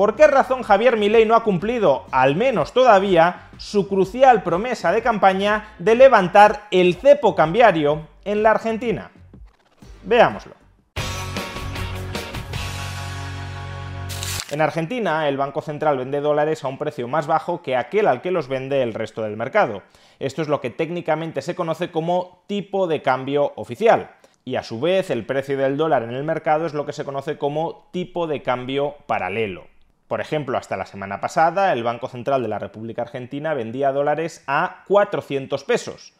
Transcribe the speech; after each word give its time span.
¿Por 0.00 0.16
qué 0.16 0.26
razón 0.26 0.62
Javier 0.62 0.96
Milei 0.96 1.26
no 1.26 1.34
ha 1.34 1.44
cumplido, 1.44 2.06
al 2.10 2.34
menos 2.34 2.72
todavía, 2.72 3.50
su 3.58 3.86
crucial 3.86 4.42
promesa 4.42 4.92
de 4.92 5.02
campaña 5.02 5.74
de 5.78 5.94
levantar 5.94 6.68
el 6.70 6.94
cepo 6.94 7.34
cambiario 7.34 8.08
en 8.24 8.42
la 8.42 8.52
Argentina? 8.52 9.10
Veámoslo. 10.04 10.54
En 14.50 14.62
Argentina, 14.62 15.28
el 15.28 15.36
Banco 15.36 15.60
Central 15.60 15.98
vende 15.98 16.22
dólares 16.22 16.64
a 16.64 16.68
un 16.68 16.78
precio 16.78 17.06
más 17.06 17.26
bajo 17.26 17.60
que 17.60 17.76
aquel 17.76 18.08
al 18.08 18.22
que 18.22 18.30
los 18.30 18.48
vende 18.48 18.82
el 18.82 18.94
resto 18.94 19.20
del 19.20 19.36
mercado. 19.36 19.82
Esto 20.18 20.40
es 20.40 20.48
lo 20.48 20.62
que 20.62 20.70
técnicamente 20.70 21.42
se 21.42 21.54
conoce 21.54 21.90
como 21.90 22.42
tipo 22.46 22.86
de 22.86 23.02
cambio 23.02 23.52
oficial. 23.56 24.12
Y 24.46 24.56
a 24.56 24.62
su 24.62 24.80
vez, 24.80 25.10
el 25.10 25.26
precio 25.26 25.58
del 25.58 25.76
dólar 25.76 26.04
en 26.04 26.14
el 26.14 26.24
mercado 26.24 26.64
es 26.64 26.72
lo 26.72 26.86
que 26.86 26.94
se 26.94 27.04
conoce 27.04 27.36
como 27.36 27.90
tipo 27.92 28.26
de 28.26 28.40
cambio 28.40 28.94
paralelo. 29.06 29.66
Por 30.10 30.20
ejemplo, 30.20 30.58
hasta 30.58 30.76
la 30.76 30.86
semana 30.86 31.20
pasada, 31.20 31.72
el 31.72 31.84
Banco 31.84 32.08
Central 32.08 32.42
de 32.42 32.48
la 32.48 32.58
República 32.58 33.02
Argentina 33.02 33.54
vendía 33.54 33.92
dólares 33.92 34.42
a 34.48 34.82
400 34.88 35.62
pesos. 35.62 36.14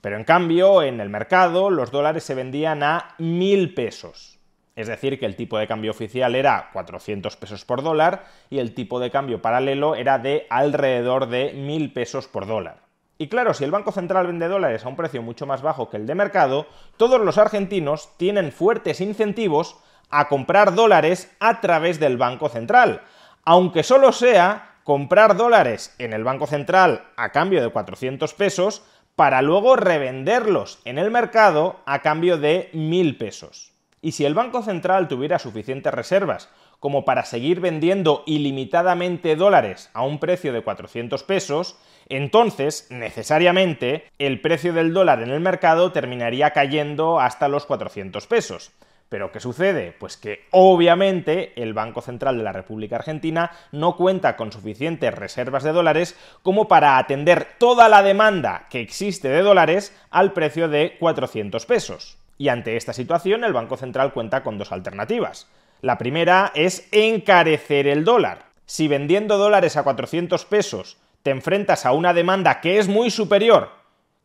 Pero 0.00 0.16
en 0.16 0.22
cambio, 0.22 0.80
en 0.80 1.00
el 1.00 1.08
mercado, 1.08 1.68
los 1.68 1.90
dólares 1.90 2.22
se 2.22 2.36
vendían 2.36 2.84
a 2.84 3.16
1000 3.18 3.74
pesos. 3.74 4.38
Es 4.76 4.86
decir, 4.86 5.18
que 5.18 5.26
el 5.26 5.34
tipo 5.34 5.58
de 5.58 5.66
cambio 5.66 5.90
oficial 5.90 6.36
era 6.36 6.70
400 6.72 7.34
pesos 7.34 7.64
por 7.64 7.82
dólar 7.82 8.26
y 8.48 8.60
el 8.60 8.74
tipo 8.74 9.00
de 9.00 9.10
cambio 9.10 9.42
paralelo 9.42 9.96
era 9.96 10.20
de 10.20 10.46
alrededor 10.48 11.26
de 11.26 11.52
1000 11.52 11.92
pesos 11.92 12.28
por 12.28 12.46
dólar. 12.46 12.76
Y 13.18 13.26
claro, 13.26 13.54
si 13.54 13.64
el 13.64 13.72
Banco 13.72 13.90
Central 13.90 14.28
vende 14.28 14.46
dólares 14.46 14.84
a 14.84 14.88
un 14.88 14.94
precio 14.94 15.20
mucho 15.20 15.46
más 15.46 15.62
bajo 15.62 15.90
que 15.90 15.96
el 15.96 16.06
de 16.06 16.14
mercado, 16.14 16.68
todos 16.96 17.20
los 17.20 17.38
argentinos 17.38 18.16
tienen 18.18 18.52
fuertes 18.52 19.00
incentivos 19.00 19.78
a 20.10 20.28
comprar 20.28 20.76
dólares 20.76 21.34
a 21.40 21.60
través 21.60 21.98
del 21.98 22.18
Banco 22.18 22.48
Central, 22.48 23.02
aunque 23.44 23.82
solo 23.82 24.12
sea 24.12 24.78
comprar 24.84 25.36
dólares 25.36 25.94
en 25.98 26.12
el 26.12 26.24
Banco 26.24 26.46
Central 26.46 27.04
a 27.16 27.30
cambio 27.30 27.62
de 27.62 27.70
400 27.70 28.34
pesos 28.34 28.82
para 29.16 29.42
luego 29.42 29.76
revenderlos 29.76 30.80
en 30.84 30.98
el 30.98 31.10
mercado 31.10 31.80
a 31.86 32.00
cambio 32.02 32.38
de 32.38 32.70
1000 32.72 33.18
pesos. 33.18 33.72
Y 34.00 34.12
si 34.12 34.24
el 34.24 34.34
Banco 34.34 34.62
Central 34.62 35.06
tuviera 35.06 35.38
suficientes 35.38 35.94
reservas 35.94 36.48
como 36.80 37.04
para 37.04 37.24
seguir 37.24 37.60
vendiendo 37.60 38.24
ilimitadamente 38.26 39.36
dólares 39.36 39.90
a 39.94 40.02
un 40.02 40.18
precio 40.18 40.52
de 40.52 40.62
400 40.62 41.22
pesos, 41.22 41.76
entonces, 42.08 42.88
necesariamente, 42.90 44.08
el 44.18 44.40
precio 44.40 44.72
del 44.72 44.92
dólar 44.92 45.22
en 45.22 45.30
el 45.30 45.38
mercado 45.38 45.92
terminaría 45.92 46.50
cayendo 46.50 47.20
hasta 47.20 47.46
los 47.46 47.66
400 47.66 48.26
pesos. 48.26 48.72
Pero 49.12 49.30
¿qué 49.30 49.40
sucede? 49.40 49.92
Pues 49.92 50.16
que 50.16 50.46
obviamente 50.52 51.52
el 51.62 51.74
Banco 51.74 52.00
Central 52.00 52.38
de 52.38 52.44
la 52.44 52.52
República 52.52 52.96
Argentina 52.96 53.50
no 53.70 53.94
cuenta 53.94 54.36
con 54.36 54.50
suficientes 54.52 55.12
reservas 55.14 55.64
de 55.64 55.72
dólares 55.72 56.16
como 56.42 56.66
para 56.66 56.96
atender 56.96 57.46
toda 57.58 57.90
la 57.90 58.02
demanda 58.02 58.68
que 58.70 58.80
existe 58.80 59.28
de 59.28 59.42
dólares 59.42 59.94
al 60.10 60.32
precio 60.32 60.66
de 60.70 60.96
400 60.98 61.66
pesos. 61.66 62.16
Y 62.38 62.48
ante 62.48 62.78
esta 62.78 62.94
situación, 62.94 63.44
el 63.44 63.52
Banco 63.52 63.76
Central 63.76 64.14
cuenta 64.14 64.42
con 64.42 64.56
dos 64.56 64.72
alternativas. 64.72 65.46
La 65.82 65.98
primera 65.98 66.50
es 66.54 66.88
encarecer 66.90 67.88
el 67.88 68.04
dólar. 68.06 68.46
Si 68.64 68.88
vendiendo 68.88 69.36
dólares 69.36 69.76
a 69.76 69.82
400 69.82 70.46
pesos 70.46 70.96
te 71.22 71.32
enfrentas 71.32 71.84
a 71.84 71.92
una 71.92 72.14
demanda 72.14 72.62
que 72.62 72.78
es 72.78 72.88
muy 72.88 73.10
superior 73.10 73.72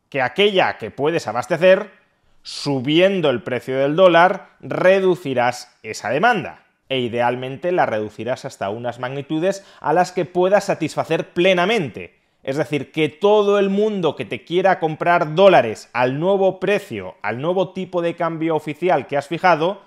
que 0.08 0.22
aquella 0.22 0.78
que 0.78 0.90
puedes 0.90 1.26
abastecer, 1.26 1.90
subiendo 2.42 3.30
el 3.30 3.42
precio 3.42 3.78
del 3.78 3.96
dólar, 3.96 4.50
reducirás 4.60 5.76
esa 5.82 6.10
demanda. 6.10 6.64
E 6.88 7.00
idealmente 7.00 7.72
la 7.72 7.86
reducirás 7.86 8.44
hasta 8.44 8.70
unas 8.70 8.98
magnitudes 8.98 9.64
a 9.80 9.92
las 9.92 10.12
que 10.12 10.24
puedas 10.24 10.64
satisfacer 10.64 11.34
plenamente, 11.34 12.18
es 12.42 12.56
decir, 12.56 12.92
que 12.92 13.08
todo 13.08 13.58
el 13.58 13.68
mundo 13.68 14.16
que 14.16 14.24
te 14.24 14.44
quiera 14.44 14.80
comprar 14.80 15.34
dólares 15.34 15.90
al 15.92 16.18
nuevo 16.18 16.60
precio, 16.60 17.16
al 17.20 17.42
nuevo 17.42 17.74
tipo 17.74 18.00
de 18.00 18.16
cambio 18.16 18.56
oficial 18.56 19.06
que 19.06 19.16
has 19.18 19.28
fijado, 19.28 19.82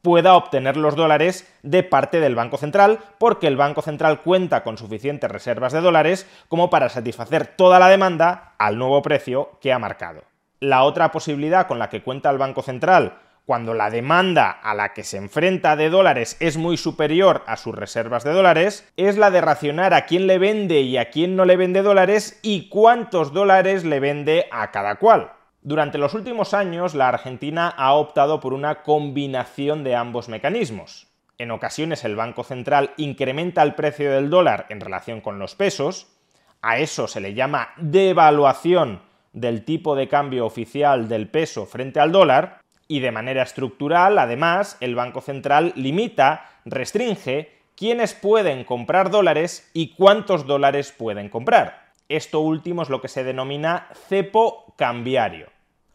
pueda 0.00 0.36
obtener 0.36 0.76
los 0.76 0.94
dólares 0.94 1.52
de 1.62 1.82
parte 1.82 2.20
del 2.20 2.36
Banco 2.36 2.58
Central, 2.58 3.00
porque 3.18 3.48
el 3.48 3.56
Banco 3.56 3.82
Central 3.82 4.22
cuenta 4.22 4.62
con 4.62 4.78
suficientes 4.78 5.30
reservas 5.30 5.72
de 5.72 5.80
dólares 5.80 6.26
como 6.48 6.70
para 6.70 6.88
satisfacer 6.88 7.48
toda 7.48 7.80
la 7.80 7.88
demanda 7.88 8.54
al 8.56 8.78
nuevo 8.78 9.02
precio 9.02 9.58
que 9.60 9.72
ha 9.72 9.78
marcado. 9.78 10.22
La 10.60 10.84
otra 10.84 11.12
posibilidad 11.12 11.66
con 11.66 11.78
la 11.78 11.90
que 11.90 12.02
cuenta 12.02 12.30
el 12.30 12.38
Banco 12.38 12.62
Central 12.62 13.18
cuando 13.46 13.74
la 13.74 13.90
demanda 13.90 14.50
a 14.50 14.74
la 14.74 14.92
que 14.92 15.04
se 15.04 15.18
enfrenta 15.18 15.76
de 15.76 15.88
dólares 15.88 16.36
es 16.40 16.56
muy 16.56 16.76
superior 16.76 17.44
a 17.46 17.56
sus 17.56 17.74
reservas 17.74 18.24
de 18.24 18.32
dólares, 18.32 18.92
es 18.96 19.16
la 19.16 19.30
de 19.30 19.40
racionar 19.40 19.94
a 19.94 20.04
quién 20.04 20.26
le 20.26 20.38
vende 20.38 20.80
y 20.80 20.96
a 20.96 21.10
quién 21.10 21.36
no 21.36 21.44
le 21.44 21.56
vende 21.56 21.82
dólares 21.82 22.40
y 22.42 22.68
cuántos 22.68 23.32
dólares 23.32 23.84
le 23.84 24.00
vende 24.00 24.46
a 24.50 24.72
cada 24.72 24.96
cual. 24.96 25.32
Durante 25.62 25.96
los 25.96 26.14
últimos 26.14 26.54
años, 26.54 26.96
la 26.96 27.08
Argentina 27.08 27.68
ha 27.68 27.92
optado 27.92 28.40
por 28.40 28.52
una 28.52 28.82
combinación 28.82 29.84
de 29.84 29.94
ambos 29.94 30.28
mecanismos. 30.28 31.06
En 31.38 31.52
ocasiones 31.52 32.04
el 32.04 32.16
Banco 32.16 32.42
Central 32.42 32.94
incrementa 32.96 33.62
el 33.62 33.74
precio 33.74 34.10
del 34.10 34.28
dólar 34.28 34.66
en 34.70 34.80
relación 34.80 35.20
con 35.20 35.38
los 35.38 35.54
pesos, 35.54 36.08
a 36.62 36.78
eso 36.78 37.06
se 37.06 37.20
le 37.20 37.34
llama 37.34 37.68
devaluación 37.76 39.05
del 39.36 39.66
tipo 39.66 39.94
de 39.94 40.08
cambio 40.08 40.46
oficial 40.46 41.08
del 41.08 41.28
peso 41.28 41.66
frente 41.66 42.00
al 42.00 42.10
dólar, 42.10 42.60
y 42.88 43.00
de 43.00 43.12
manera 43.12 43.42
estructural, 43.42 44.18
además, 44.18 44.78
el 44.80 44.94
Banco 44.94 45.20
Central 45.20 45.72
limita, 45.76 46.48
restringe 46.64 47.50
quiénes 47.76 48.14
pueden 48.14 48.64
comprar 48.64 49.10
dólares 49.10 49.70
y 49.74 49.94
cuántos 49.94 50.46
dólares 50.46 50.92
pueden 50.96 51.28
comprar. 51.28 51.84
Esto 52.08 52.40
último 52.40 52.82
es 52.82 52.88
lo 52.88 53.02
que 53.02 53.08
se 53.08 53.24
denomina 53.24 53.88
cepo 54.08 54.72
cambiario. 54.76 55.48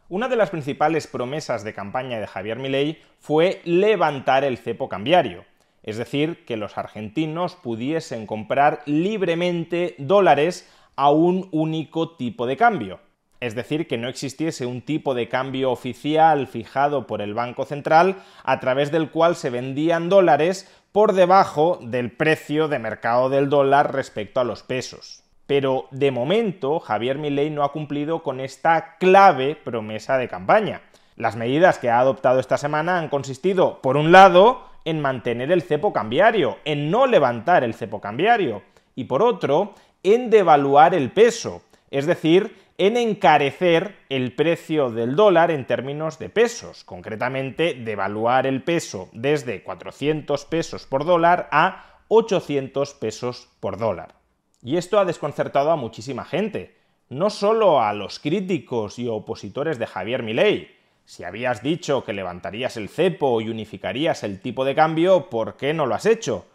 Una 0.07 0.27
de 0.27 0.35
las 0.35 0.51
principales 0.51 1.07
promesas 1.07 1.63
de 1.63 1.73
campaña 1.73 2.19
de 2.19 2.27
Javier 2.27 2.59
Milei 2.59 3.01
fue 3.19 3.61
levantar 3.63 4.43
el 4.43 4.59
cepo 4.59 4.87
cambiario, 4.87 5.45
es 5.81 5.97
decir, 5.97 6.45
que 6.45 6.57
los 6.57 6.77
argentinos 6.77 7.55
pudiesen 7.55 8.27
comprar 8.27 8.81
libremente 8.85 9.95
dólares 9.97 10.71
a 10.95 11.09
un 11.09 11.47
único 11.51 12.17
tipo 12.17 12.45
de 12.45 12.57
cambio 12.57 12.99
es 13.41 13.55
decir, 13.55 13.87
que 13.87 13.97
no 13.97 14.07
existiese 14.07 14.67
un 14.67 14.81
tipo 14.81 15.15
de 15.15 15.27
cambio 15.27 15.71
oficial 15.71 16.47
fijado 16.47 17.07
por 17.07 17.21
el 17.21 17.33
Banco 17.33 17.65
Central 17.65 18.17
a 18.43 18.59
través 18.59 18.91
del 18.91 19.09
cual 19.09 19.35
se 19.35 19.49
vendían 19.49 20.09
dólares 20.09 20.71
por 20.91 21.13
debajo 21.13 21.79
del 21.81 22.11
precio 22.11 22.67
de 22.67 22.77
mercado 22.77 23.29
del 23.29 23.49
dólar 23.49 23.93
respecto 23.93 24.39
a 24.39 24.43
los 24.43 24.61
pesos. 24.61 25.23
Pero 25.47 25.87
de 25.89 26.11
momento 26.11 26.79
Javier 26.79 27.17
Milei 27.17 27.49
no 27.49 27.63
ha 27.63 27.71
cumplido 27.71 28.21
con 28.21 28.39
esta 28.39 28.97
clave 28.97 29.55
promesa 29.55 30.17
de 30.19 30.29
campaña. 30.29 30.81
Las 31.15 31.35
medidas 31.35 31.79
que 31.79 31.89
ha 31.89 31.99
adoptado 31.99 32.39
esta 32.39 32.57
semana 32.57 32.99
han 32.99 33.09
consistido, 33.09 33.81
por 33.81 33.97
un 33.97 34.11
lado, 34.11 34.65
en 34.85 35.01
mantener 35.01 35.51
el 35.51 35.63
cepo 35.63 35.91
cambiario, 35.93 36.57
en 36.63 36.91
no 36.91 37.07
levantar 37.07 37.63
el 37.63 37.73
cepo 37.73 37.99
cambiario, 38.01 38.61
y 38.95 39.05
por 39.05 39.23
otro, 39.23 39.73
en 40.03 40.29
devaluar 40.29 40.93
el 40.93 41.11
peso, 41.11 41.63
es 41.91 42.05
decir, 42.05 42.55
en 42.77 42.97
encarecer 42.97 43.97
el 44.09 44.33
precio 44.33 44.89
del 44.89 45.15
dólar 45.15 45.51
en 45.51 45.67
términos 45.67 46.17
de 46.17 46.29
pesos, 46.29 46.83
concretamente 46.83 47.75
devaluar 47.75 48.47
el 48.47 48.63
peso 48.63 49.09
desde 49.11 49.61
400 49.61 50.45
pesos 50.45 50.87
por 50.87 51.05
dólar 51.05 51.47
a 51.51 51.99
800 52.07 52.93
pesos 52.95 53.49
por 53.59 53.77
dólar. 53.77 54.15
Y 54.63 54.77
esto 54.77 54.99
ha 54.99 55.05
desconcertado 55.05 55.69
a 55.69 55.75
muchísima 55.75 56.25
gente, 56.25 56.77
no 57.09 57.29
solo 57.29 57.81
a 57.81 57.93
los 57.93 58.19
críticos 58.19 58.97
y 58.97 59.07
opositores 59.07 59.77
de 59.77 59.85
Javier 59.87 60.23
Milei. 60.23 60.75
Si 61.05 61.23
habías 61.23 61.61
dicho 61.61 62.03
que 62.05 62.13
levantarías 62.13 62.77
el 62.77 62.89
cepo 62.89 63.41
y 63.41 63.49
unificarías 63.49 64.23
el 64.23 64.39
tipo 64.39 64.65
de 64.65 64.75
cambio, 64.75 65.29
¿por 65.29 65.57
qué 65.57 65.73
no 65.73 65.85
lo 65.85 65.95
has 65.95 66.05
hecho? 66.05 66.45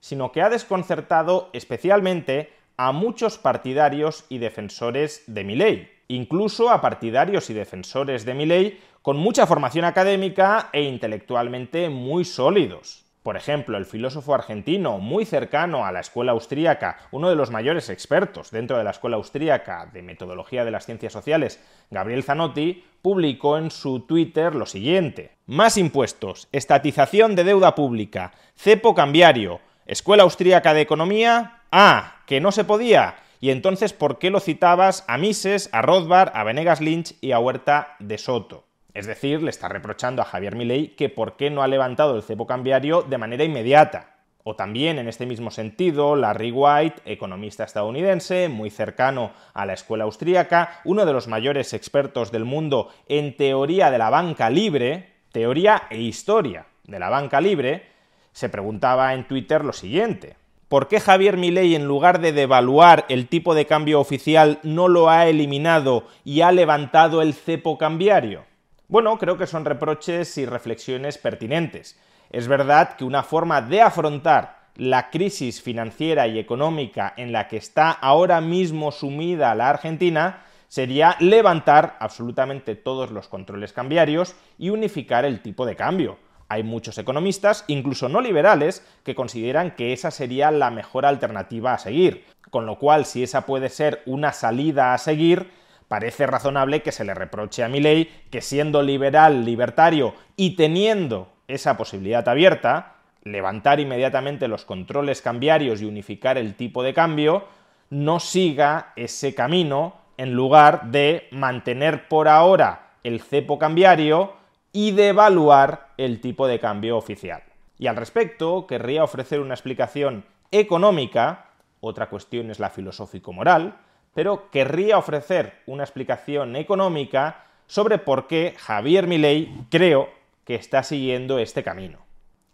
Sino 0.00 0.32
que 0.32 0.40
ha 0.40 0.48
desconcertado 0.48 1.50
especialmente 1.52 2.57
a 2.78 2.92
muchos 2.92 3.38
partidarios 3.38 4.24
y 4.28 4.38
defensores 4.38 5.24
de 5.26 5.42
Milei, 5.42 5.90
incluso 6.06 6.70
a 6.70 6.80
partidarios 6.80 7.50
y 7.50 7.54
defensores 7.54 8.24
de 8.24 8.34
Milei 8.34 8.80
con 9.02 9.16
mucha 9.16 9.48
formación 9.48 9.84
académica 9.84 10.70
e 10.72 10.82
intelectualmente 10.82 11.88
muy 11.88 12.24
sólidos. 12.24 13.04
Por 13.24 13.36
ejemplo, 13.36 13.76
el 13.76 13.84
filósofo 13.84 14.32
argentino 14.32 14.98
muy 14.98 15.24
cercano 15.24 15.84
a 15.84 15.92
la 15.92 15.98
escuela 15.98 16.32
austríaca, 16.32 16.98
uno 17.10 17.28
de 17.28 17.34
los 17.34 17.50
mayores 17.50 17.90
expertos 17.90 18.52
dentro 18.52 18.78
de 18.78 18.84
la 18.84 18.92
escuela 18.92 19.16
austríaca 19.16 19.90
de 19.92 20.02
metodología 20.02 20.64
de 20.64 20.70
las 20.70 20.86
ciencias 20.86 21.12
sociales, 21.12 21.60
Gabriel 21.90 22.22
Zanotti, 22.22 22.84
publicó 23.02 23.58
en 23.58 23.72
su 23.72 24.00
Twitter 24.00 24.54
lo 24.54 24.66
siguiente: 24.66 25.32
Más 25.46 25.76
impuestos, 25.76 26.48
estatización 26.52 27.34
de 27.34 27.42
deuda 27.42 27.74
pública, 27.74 28.32
cepo 28.54 28.94
cambiario, 28.94 29.60
escuela 29.84 30.22
austríaca 30.22 30.72
de 30.74 30.82
economía, 30.82 31.57
Ah, 31.70 32.22
que 32.26 32.40
no 32.40 32.50
se 32.50 32.64
podía. 32.64 33.16
Y 33.40 33.50
entonces, 33.50 33.92
¿por 33.92 34.18
qué 34.18 34.30
lo 34.30 34.40
citabas 34.40 35.04
a 35.06 35.18
Mises, 35.18 35.68
a 35.72 35.82
Rothbard, 35.82 36.30
a 36.34 36.42
Venegas 36.42 36.80
Lynch 36.80 37.14
y 37.20 37.32
a 37.32 37.38
Huerta 37.38 37.96
de 37.98 38.18
Soto? 38.18 38.64
Es 38.94 39.06
decir, 39.06 39.42
le 39.42 39.50
está 39.50 39.68
reprochando 39.68 40.22
a 40.22 40.24
Javier 40.24 40.56
Milei 40.56 40.96
que 40.96 41.08
por 41.08 41.36
qué 41.36 41.50
no 41.50 41.62
ha 41.62 41.68
levantado 41.68 42.16
el 42.16 42.22
cepo 42.22 42.46
cambiario 42.46 43.02
de 43.02 43.18
manera 43.18 43.44
inmediata. 43.44 44.16
O 44.44 44.56
también, 44.56 44.98
en 44.98 45.08
este 45.08 45.26
mismo 45.26 45.50
sentido, 45.50 46.16
Larry 46.16 46.50
White, 46.50 47.02
economista 47.04 47.64
estadounidense, 47.64 48.48
muy 48.48 48.70
cercano 48.70 49.32
a 49.52 49.66
la 49.66 49.74
escuela 49.74 50.04
austríaca, 50.04 50.80
uno 50.84 51.04
de 51.04 51.12
los 51.12 51.28
mayores 51.28 51.74
expertos 51.74 52.32
del 52.32 52.46
mundo 52.46 52.88
en 53.08 53.36
teoría 53.36 53.90
de 53.90 53.98
la 53.98 54.08
banca 54.08 54.48
libre, 54.48 55.12
teoría 55.32 55.82
e 55.90 56.00
historia 56.00 56.66
de 56.84 56.98
la 56.98 57.10
banca 57.10 57.42
libre, 57.42 57.86
se 58.32 58.48
preguntaba 58.48 59.12
en 59.12 59.28
Twitter 59.28 59.64
lo 59.64 59.74
siguiente. 59.74 60.36
¿Por 60.68 60.86
qué 60.86 61.00
Javier 61.00 61.38
Milei, 61.38 61.74
en 61.74 61.86
lugar 61.86 62.20
de 62.20 62.32
devaluar 62.32 63.06
el 63.08 63.26
tipo 63.26 63.54
de 63.54 63.64
cambio 63.64 64.00
oficial, 64.00 64.58
no 64.62 64.86
lo 64.86 65.08
ha 65.08 65.26
eliminado 65.26 66.04
y 66.26 66.42
ha 66.42 66.52
levantado 66.52 67.22
el 67.22 67.32
cepo 67.32 67.78
cambiario? 67.78 68.44
Bueno, 68.86 69.16
creo 69.16 69.38
que 69.38 69.46
son 69.46 69.64
reproches 69.64 70.36
y 70.36 70.44
reflexiones 70.44 71.16
pertinentes. 71.16 71.98
Es 72.28 72.48
verdad 72.48 72.96
que 72.96 73.04
una 73.04 73.22
forma 73.22 73.62
de 73.62 73.80
afrontar 73.80 74.58
la 74.76 75.08
crisis 75.08 75.62
financiera 75.62 76.26
y 76.26 76.38
económica 76.38 77.14
en 77.16 77.32
la 77.32 77.48
que 77.48 77.56
está 77.56 77.90
ahora 77.90 78.42
mismo 78.42 78.92
sumida 78.92 79.54
la 79.54 79.70
Argentina 79.70 80.42
sería 80.68 81.16
levantar 81.18 81.96
absolutamente 81.98 82.74
todos 82.74 83.10
los 83.10 83.26
controles 83.26 83.72
cambiarios 83.72 84.36
y 84.58 84.68
unificar 84.68 85.24
el 85.24 85.40
tipo 85.40 85.64
de 85.64 85.76
cambio. 85.76 86.18
Hay 86.48 86.62
muchos 86.62 86.96
economistas, 86.96 87.64
incluso 87.68 88.08
no 88.08 88.20
liberales, 88.20 88.86
que 89.04 89.14
consideran 89.14 89.72
que 89.72 89.92
esa 89.92 90.10
sería 90.10 90.50
la 90.50 90.70
mejor 90.70 91.04
alternativa 91.04 91.74
a 91.74 91.78
seguir, 91.78 92.24
con 92.50 92.64
lo 92.64 92.78
cual 92.78 93.04
si 93.04 93.22
esa 93.22 93.44
puede 93.44 93.68
ser 93.68 94.02
una 94.06 94.32
salida 94.32 94.94
a 94.94 94.98
seguir, 94.98 95.50
parece 95.88 96.26
razonable 96.26 96.82
que 96.82 96.92
se 96.92 97.04
le 97.04 97.14
reproche 97.14 97.64
a 97.64 97.68
Milley 97.68 98.10
que 98.30 98.40
siendo 98.40 98.82
liberal, 98.82 99.44
libertario 99.44 100.14
y 100.36 100.56
teniendo 100.56 101.32
esa 101.48 101.76
posibilidad 101.76 102.26
abierta, 102.28 102.94
levantar 103.24 103.80
inmediatamente 103.80 104.48
los 104.48 104.64
controles 104.64 105.22
cambiarios 105.22 105.82
y 105.82 105.84
unificar 105.84 106.38
el 106.38 106.54
tipo 106.54 106.82
de 106.82 106.94
cambio, 106.94 107.44
no 107.90 108.20
siga 108.20 108.92
ese 108.96 109.34
camino 109.34 109.96
en 110.16 110.32
lugar 110.32 110.90
de 110.90 111.28
mantener 111.30 112.08
por 112.08 112.28
ahora 112.28 112.90
el 113.04 113.20
cepo 113.20 113.58
cambiario 113.58 114.37
y 114.78 114.92
devaluar 114.92 115.88
el 115.96 116.20
tipo 116.20 116.46
de 116.46 116.60
cambio 116.60 116.96
oficial. 116.96 117.42
Y 117.80 117.88
al 117.88 117.96
respecto, 117.96 118.68
querría 118.68 119.02
ofrecer 119.02 119.40
una 119.40 119.54
explicación 119.54 120.24
económica, 120.52 121.46
otra 121.80 122.08
cuestión 122.08 122.48
es 122.52 122.60
la 122.60 122.70
filosófico-moral, 122.70 123.76
pero 124.14 124.52
querría 124.52 124.96
ofrecer 124.96 125.62
una 125.66 125.82
explicación 125.82 126.54
económica 126.54 127.44
sobre 127.66 127.98
por 127.98 128.28
qué 128.28 128.54
Javier 128.56 129.08
Milei 129.08 129.52
creo 129.68 130.10
que 130.44 130.54
está 130.54 130.84
siguiendo 130.84 131.40
este 131.40 131.64
camino. 131.64 131.98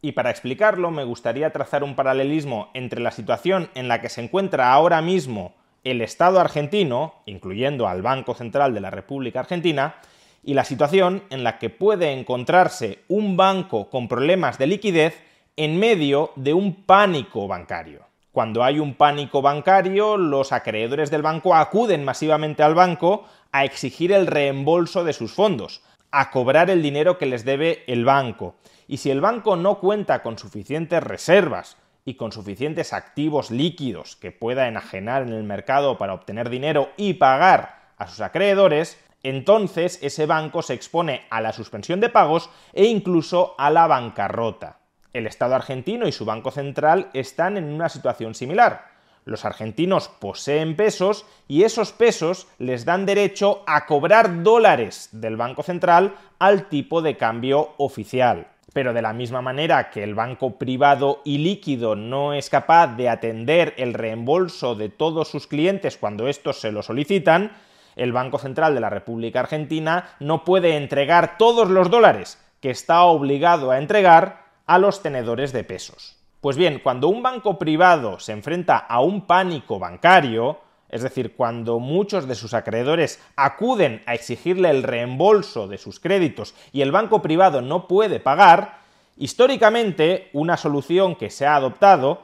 Y 0.00 0.12
para 0.12 0.30
explicarlo 0.30 0.90
me 0.90 1.04
gustaría 1.04 1.52
trazar 1.52 1.84
un 1.84 1.94
paralelismo 1.94 2.70
entre 2.72 3.02
la 3.02 3.10
situación 3.10 3.68
en 3.74 3.86
la 3.86 4.00
que 4.00 4.08
se 4.08 4.22
encuentra 4.22 4.72
ahora 4.72 5.02
mismo 5.02 5.56
el 5.84 6.00
Estado 6.00 6.40
argentino, 6.40 7.16
incluyendo 7.26 7.86
al 7.86 8.00
Banco 8.00 8.32
Central 8.32 8.72
de 8.72 8.80
la 8.80 8.90
República 8.90 9.40
Argentina, 9.40 9.96
y 10.44 10.54
la 10.54 10.64
situación 10.64 11.22
en 11.30 11.42
la 11.42 11.58
que 11.58 11.70
puede 11.70 12.12
encontrarse 12.12 13.00
un 13.08 13.36
banco 13.36 13.88
con 13.90 14.08
problemas 14.08 14.58
de 14.58 14.66
liquidez 14.66 15.22
en 15.56 15.78
medio 15.78 16.32
de 16.36 16.52
un 16.52 16.84
pánico 16.84 17.48
bancario. 17.48 18.02
Cuando 18.32 18.64
hay 18.64 18.80
un 18.80 18.94
pánico 18.94 19.42
bancario, 19.42 20.16
los 20.16 20.52
acreedores 20.52 21.10
del 21.10 21.22
banco 21.22 21.54
acuden 21.54 22.04
masivamente 22.04 22.62
al 22.62 22.74
banco 22.74 23.24
a 23.52 23.64
exigir 23.64 24.10
el 24.12 24.26
reembolso 24.26 25.04
de 25.04 25.12
sus 25.12 25.32
fondos, 25.32 25.82
a 26.10 26.30
cobrar 26.30 26.68
el 26.68 26.82
dinero 26.82 27.16
que 27.16 27.26
les 27.26 27.44
debe 27.44 27.84
el 27.86 28.04
banco. 28.04 28.56
Y 28.88 28.96
si 28.96 29.10
el 29.10 29.20
banco 29.20 29.54
no 29.54 29.78
cuenta 29.78 30.22
con 30.22 30.36
suficientes 30.36 31.02
reservas 31.02 31.76
y 32.04 32.14
con 32.14 32.32
suficientes 32.32 32.92
activos 32.92 33.50
líquidos 33.52 34.16
que 34.16 34.32
pueda 34.32 34.66
enajenar 34.66 35.22
en 35.22 35.32
el 35.32 35.44
mercado 35.44 35.96
para 35.96 36.14
obtener 36.14 36.50
dinero 36.50 36.90
y 36.96 37.14
pagar 37.14 37.92
a 37.96 38.08
sus 38.08 38.20
acreedores, 38.20 38.98
entonces 39.24 39.98
ese 40.02 40.26
banco 40.26 40.62
se 40.62 40.74
expone 40.74 41.22
a 41.30 41.40
la 41.40 41.52
suspensión 41.52 41.98
de 41.98 42.10
pagos 42.10 42.50
e 42.72 42.84
incluso 42.84 43.54
a 43.58 43.70
la 43.70 43.88
bancarrota. 43.88 44.78
El 45.12 45.26
Estado 45.26 45.54
argentino 45.54 46.06
y 46.06 46.12
su 46.12 46.24
Banco 46.24 46.50
Central 46.50 47.08
están 47.14 47.56
en 47.56 47.72
una 47.72 47.88
situación 47.88 48.34
similar. 48.34 48.94
Los 49.24 49.46
argentinos 49.46 50.08
poseen 50.08 50.76
pesos 50.76 51.24
y 51.48 51.62
esos 51.62 51.92
pesos 51.92 52.46
les 52.58 52.84
dan 52.84 53.06
derecho 53.06 53.62
a 53.66 53.86
cobrar 53.86 54.42
dólares 54.42 55.08
del 55.12 55.36
Banco 55.36 55.62
Central 55.62 56.14
al 56.38 56.68
tipo 56.68 57.00
de 57.00 57.16
cambio 57.16 57.74
oficial. 57.78 58.48
Pero 58.74 58.92
de 58.92 59.02
la 59.02 59.12
misma 59.12 59.40
manera 59.40 59.88
que 59.90 60.02
el 60.02 60.14
banco 60.14 60.58
privado 60.58 61.22
y 61.24 61.38
líquido 61.38 61.94
no 61.94 62.34
es 62.34 62.50
capaz 62.50 62.96
de 62.96 63.08
atender 63.08 63.72
el 63.78 63.94
reembolso 63.94 64.74
de 64.74 64.88
todos 64.88 65.28
sus 65.28 65.46
clientes 65.46 65.96
cuando 65.96 66.28
estos 66.28 66.60
se 66.60 66.72
lo 66.72 66.82
solicitan, 66.82 67.52
el 67.96 68.12
Banco 68.12 68.38
Central 68.38 68.74
de 68.74 68.80
la 68.80 68.90
República 68.90 69.40
Argentina 69.40 70.16
no 70.20 70.44
puede 70.44 70.76
entregar 70.76 71.38
todos 71.38 71.68
los 71.70 71.90
dólares 71.90 72.40
que 72.60 72.70
está 72.70 73.04
obligado 73.04 73.70
a 73.70 73.78
entregar 73.78 74.44
a 74.66 74.78
los 74.78 75.02
tenedores 75.02 75.52
de 75.52 75.64
pesos. 75.64 76.16
Pues 76.40 76.56
bien, 76.56 76.80
cuando 76.82 77.08
un 77.08 77.22
banco 77.22 77.58
privado 77.58 78.18
se 78.18 78.32
enfrenta 78.32 78.76
a 78.76 79.00
un 79.00 79.26
pánico 79.26 79.78
bancario, 79.78 80.58
es 80.90 81.02
decir, 81.02 81.34
cuando 81.36 81.78
muchos 81.78 82.28
de 82.28 82.34
sus 82.34 82.54
acreedores 82.54 83.20
acuden 83.34 84.02
a 84.06 84.14
exigirle 84.14 84.70
el 84.70 84.82
reembolso 84.82 85.66
de 85.66 85.78
sus 85.78 86.00
créditos 86.00 86.54
y 86.72 86.82
el 86.82 86.92
banco 86.92 87.22
privado 87.22 87.62
no 87.62 87.88
puede 87.88 88.20
pagar, 88.20 88.78
históricamente 89.16 90.28
una 90.32 90.56
solución 90.56 91.16
que 91.16 91.30
se 91.30 91.46
ha 91.46 91.56
adoptado, 91.56 92.22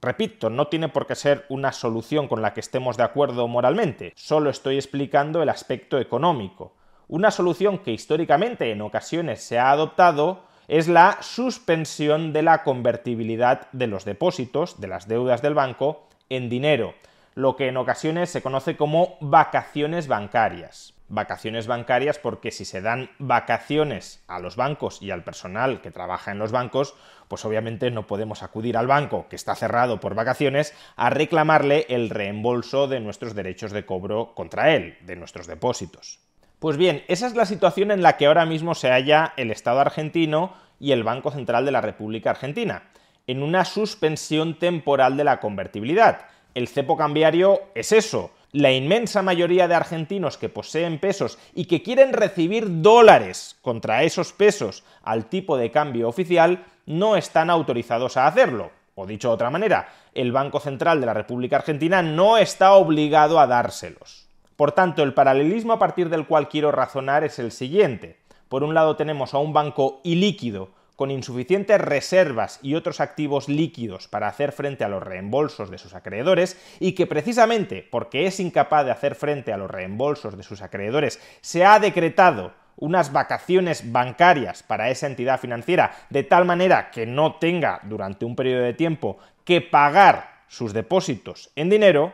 repito, 0.00 0.50
no 0.50 0.68
tiene 0.68 0.88
por 0.88 1.06
qué 1.06 1.14
ser 1.14 1.44
una 1.48 1.72
solución 1.72 2.28
con 2.28 2.42
la 2.42 2.54
que 2.54 2.60
estemos 2.60 2.96
de 2.96 3.02
acuerdo 3.02 3.48
moralmente, 3.48 4.12
solo 4.16 4.50
estoy 4.50 4.76
explicando 4.76 5.42
el 5.42 5.48
aspecto 5.48 5.98
económico. 5.98 6.74
Una 7.08 7.30
solución 7.30 7.78
que 7.78 7.92
históricamente 7.92 8.70
en 8.70 8.82
ocasiones 8.82 9.42
se 9.42 9.58
ha 9.58 9.70
adoptado 9.70 10.42
es 10.68 10.86
la 10.86 11.16
suspensión 11.22 12.34
de 12.34 12.42
la 12.42 12.62
convertibilidad 12.62 13.68
de 13.72 13.86
los 13.86 14.04
depósitos, 14.04 14.80
de 14.80 14.88
las 14.88 15.08
deudas 15.08 15.40
del 15.40 15.54
banco, 15.54 16.06
en 16.28 16.50
dinero, 16.50 16.94
lo 17.34 17.56
que 17.56 17.68
en 17.68 17.78
ocasiones 17.78 18.28
se 18.28 18.42
conoce 18.42 18.76
como 18.76 19.16
vacaciones 19.20 20.08
bancarias. 20.08 20.97
Vacaciones 21.08 21.66
bancarias 21.66 22.18
porque 22.18 22.50
si 22.50 22.64
se 22.64 22.82
dan 22.82 23.10
vacaciones 23.18 24.22
a 24.28 24.40
los 24.40 24.56
bancos 24.56 25.00
y 25.00 25.10
al 25.10 25.24
personal 25.24 25.80
que 25.80 25.90
trabaja 25.90 26.32
en 26.32 26.38
los 26.38 26.52
bancos, 26.52 26.94
pues 27.28 27.44
obviamente 27.44 27.90
no 27.90 28.06
podemos 28.06 28.42
acudir 28.42 28.76
al 28.76 28.86
banco 28.86 29.26
que 29.28 29.36
está 29.36 29.54
cerrado 29.54 30.00
por 30.00 30.14
vacaciones 30.14 30.74
a 30.96 31.08
reclamarle 31.08 31.86
el 31.88 32.10
reembolso 32.10 32.88
de 32.88 33.00
nuestros 33.00 33.34
derechos 33.34 33.72
de 33.72 33.86
cobro 33.86 34.34
contra 34.34 34.74
él, 34.74 34.98
de 35.00 35.16
nuestros 35.16 35.46
depósitos. 35.46 36.20
Pues 36.58 36.76
bien, 36.76 37.04
esa 37.08 37.26
es 37.26 37.34
la 37.34 37.46
situación 37.46 37.90
en 37.90 38.02
la 38.02 38.16
que 38.16 38.26
ahora 38.26 38.44
mismo 38.44 38.74
se 38.74 38.90
halla 38.90 39.32
el 39.36 39.50
Estado 39.50 39.80
argentino 39.80 40.54
y 40.80 40.92
el 40.92 41.04
Banco 41.04 41.30
Central 41.30 41.64
de 41.64 41.72
la 41.72 41.80
República 41.80 42.30
Argentina, 42.30 42.90
en 43.26 43.42
una 43.42 43.64
suspensión 43.64 44.58
temporal 44.58 45.16
de 45.16 45.24
la 45.24 45.40
convertibilidad. 45.40 46.26
El 46.54 46.66
cepo 46.66 46.96
cambiario 46.96 47.60
es 47.74 47.92
eso. 47.92 48.32
La 48.52 48.72
inmensa 48.72 49.20
mayoría 49.20 49.68
de 49.68 49.74
argentinos 49.74 50.38
que 50.38 50.48
poseen 50.48 50.98
pesos 50.98 51.38
y 51.54 51.66
que 51.66 51.82
quieren 51.82 52.14
recibir 52.14 52.80
dólares 52.80 53.58
contra 53.60 54.04
esos 54.04 54.32
pesos 54.32 54.84
al 55.02 55.26
tipo 55.26 55.58
de 55.58 55.70
cambio 55.70 56.08
oficial 56.08 56.64
no 56.86 57.16
están 57.16 57.50
autorizados 57.50 58.16
a 58.16 58.26
hacerlo. 58.26 58.70
O 58.94 59.06
dicho 59.06 59.28
de 59.28 59.34
otra 59.34 59.50
manera, 59.50 59.88
el 60.14 60.32
Banco 60.32 60.60
Central 60.60 60.98
de 60.98 61.06
la 61.06 61.12
República 61.12 61.56
Argentina 61.56 62.00
no 62.00 62.38
está 62.38 62.72
obligado 62.72 63.38
a 63.38 63.46
dárselos. 63.46 64.26
Por 64.56 64.72
tanto, 64.72 65.02
el 65.02 65.12
paralelismo 65.12 65.74
a 65.74 65.78
partir 65.78 66.08
del 66.08 66.26
cual 66.26 66.48
quiero 66.48 66.72
razonar 66.72 67.24
es 67.24 67.38
el 67.38 67.52
siguiente. 67.52 68.18
Por 68.48 68.64
un 68.64 68.72
lado 68.72 68.96
tenemos 68.96 69.34
a 69.34 69.38
un 69.38 69.52
banco 69.52 70.00
ilíquido 70.04 70.70
con 70.98 71.12
insuficientes 71.12 71.80
reservas 71.80 72.58
y 72.60 72.74
otros 72.74 72.98
activos 72.98 73.48
líquidos 73.48 74.08
para 74.08 74.26
hacer 74.26 74.50
frente 74.50 74.82
a 74.82 74.88
los 74.88 75.00
reembolsos 75.00 75.70
de 75.70 75.78
sus 75.78 75.94
acreedores 75.94 76.60
y 76.80 76.90
que 76.90 77.06
precisamente 77.06 77.86
porque 77.88 78.26
es 78.26 78.40
incapaz 78.40 78.84
de 78.84 78.90
hacer 78.90 79.14
frente 79.14 79.52
a 79.52 79.56
los 79.56 79.70
reembolsos 79.70 80.36
de 80.36 80.42
sus 80.42 80.60
acreedores 80.60 81.20
se 81.40 81.64
ha 81.64 81.78
decretado 81.78 82.52
unas 82.74 83.12
vacaciones 83.12 83.92
bancarias 83.92 84.64
para 84.64 84.90
esa 84.90 85.06
entidad 85.06 85.38
financiera 85.38 85.92
de 86.10 86.24
tal 86.24 86.44
manera 86.44 86.90
que 86.90 87.06
no 87.06 87.36
tenga 87.36 87.78
durante 87.84 88.24
un 88.24 88.34
periodo 88.34 88.64
de 88.64 88.74
tiempo 88.74 89.18
que 89.44 89.60
pagar 89.60 90.42
sus 90.48 90.72
depósitos 90.72 91.52
en 91.54 91.70
dinero, 91.70 92.12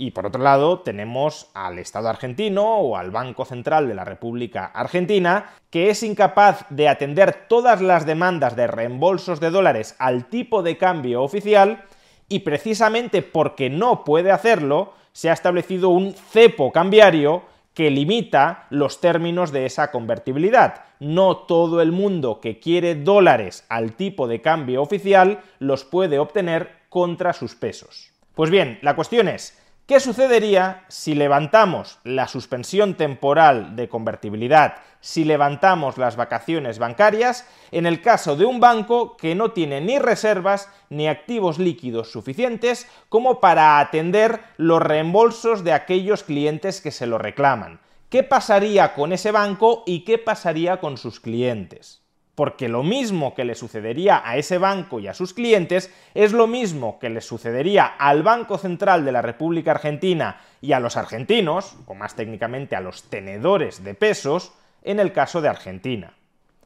y 0.00 0.12
por 0.12 0.24
otro 0.24 0.42
lado, 0.42 0.80
tenemos 0.80 1.50
al 1.52 1.78
Estado 1.78 2.08
argentino 2.08 2.78
o 2.78 2.96
al 2.96 3.10
Banco 3.10 3.44
Central 3.44 3.86
de 3.86 3.94
la 3.94 4.06
República 4.06 4.64
Argentina, 4.64 5.50
que 5.68 5.90
es 5.90 6.02
incapaz 6.02 6.64
de 6.70 6.88
atender 6.88 7.44
todas 7.48 7.82
las 7.82 8.06
demandas 8.06 8.56
de 8.56 8.66
reembolsos 8.66 9.40
de 9.40 9.50
dólares 9.50 9.96
al 9.98 10.24
tipo 10.24 10.62
de 10.62 10.78
cambio 10.78 11.22
oficial, 11.22 11.84
y 12.30 12.38
precisamente 12.38 13.20
porque 13.20 13.68
no 13.68 14.02
puede 14.02 14.30
hacerlo, 14.30 14.94
se 15.12 15.28
ha 15.28 15.34
establecido 15.34 15.90
un 15.90 16.14
cepo 16.14 16.72
cambiario 16.72 17.42
que 17.74 17.90
limita 17.90 18.68
los 18.70 19.02
términos 19.02 19.52
de 19.52 19.66
esa 19.66 19.90
convertibilidad. 19.90 20.84
No 20.98 21.36
todo 21.36 21.82
el 21.82 21.92
mundo 21.92 22.40
que 22.40 22.58
quiere 22.58 22.94
dólares 22.94 23.66
al 23.68 23.92
tipo 23.92 24.28
de 24.28 24.40
cambio 24.40 24.80
oficial 24.80 25.42
los 25.58 25.84
puede 25.84 26.18
obtener 26.18 26.70
contra 26.88 27.34
sus 27.34 27.54
pesos. 27.54 28.12
Pues 28.34 28.48
bien, 28.48 28.78
la 28.80 28.96
cuestión 28.96 29.28
es, 29.28 29.59
¿Qué 29.90 29.98
sucedería 29.98 30.84
si 30.86 31.16
levantamos 31.16 31.98
la 32.04 32.28
suspensión 32.28 32.94
temporal 32.94 33.74
de 33.74 33.88
convertibilidad, 33.88 34.76
si 35.00 35.24
levantamos 35.24 35.98
las 35.98 36.14
vacaciones 36.14 36.78
bancarias, 36.78 37.44
en 37.72 37.86
el 37.86 38.00
caso 38.00 38.36
de 38.36 38.44
un 38.44 38.60
banco 38.60 39.16
que 39.16 39.34
no 39.34 39.50
tiene 39.50 39.80
ni 39.80 39.98
reservas 39.98 40.68
ni 40.90 41.08
activos 41.08 41.58
líquidos 41.58 42.12
suficientes 42.12 42.86
como 43.08 43.40
para 43.40 43.80
atender 43.80 44.40
los 44.58 44.80
reembolsos 44.80 45.64
de 45.64 45.72
aquellos 45.72 46.22
clientes 46.22 46.80
que 46.80 46.92
se 46.92 47.08
lo 47.08 47.18
reclaman? 47.18 47.80
¿Qué 48.10 48.22
pasaría 48.22 48.94
con 48.94 49.12
ese 49.12 49.32
banco 49.32 49.82
y 49.86 50.04
qué 50.04 50.18
pasaría 50.18 50.78
con 50.78 50.98
sus 50.98 51.18
clientes? 51.18 51.99
Porque 52.40 52.70
lo 52.70 52.82
mismo 52.82 53.34
que 53.34 53.44
le 53.44 53.54
sucedería 53.54 54.22
a 54.24 54.38
ese 54.38 54.56
banco 54.56 54.98
y 54.98 55.08
a 55.08 55.12
sus 55.12 55.34
clientes 55.34 55.94
es 56.14 56.32
lo 56.32 56.46
mismo 56.46 56.98
que 56.98 57.10
le 57.10 57.20
sucedería 57.20 57.84
al 57.84 58.22
Banco 58.22 58.56
Central 58.56 59.04
de 59.04 59.12
la 59.12 59.20
República 59.20 59.72
Argentina 59.72 60.40
y 60.62 60.72
a 60.72 60.80
los 60.80 60.96
argentinos, 60.96 61.76
o 61.84 61.94
más 61.94 62.16
técnicamente 62.16 62.76
a 62.76 62.80
los 62.80 63.02
tenedores 63.10 63.84
de 63.84 63.92
pesos, 63.92 64.54
en 64.82 65.00
el 65.00 65.12
caso 65.12 65.42
de 65.42 65.50
Argentina. 65.50 66.14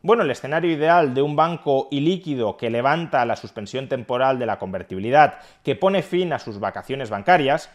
Bueno, 0.00 0.22
el 0.22 0.30
escenario 0.30 0.70
ideal 0.70 1.12
de 1.12 1.22
un 1.22 1.34
banco 1.34 1.88
ilíquido 1.90 2.56
que 2.56 2.70
levanta 2.70 3.26
la 3.26 3.34
suspensión 3.34 3.88
temporal 3.88 4.38
de 4.38 4.46
la 4.46 4.60
convertibilidad, 4.60 5.40
que 5.64 5.74
pone 5.74 6.02
fin 6.02 6.32
a 6.32 6.38
sus 6.38 6.60
vacaciones 6.60 7.10
bancarias, 7.10 7.68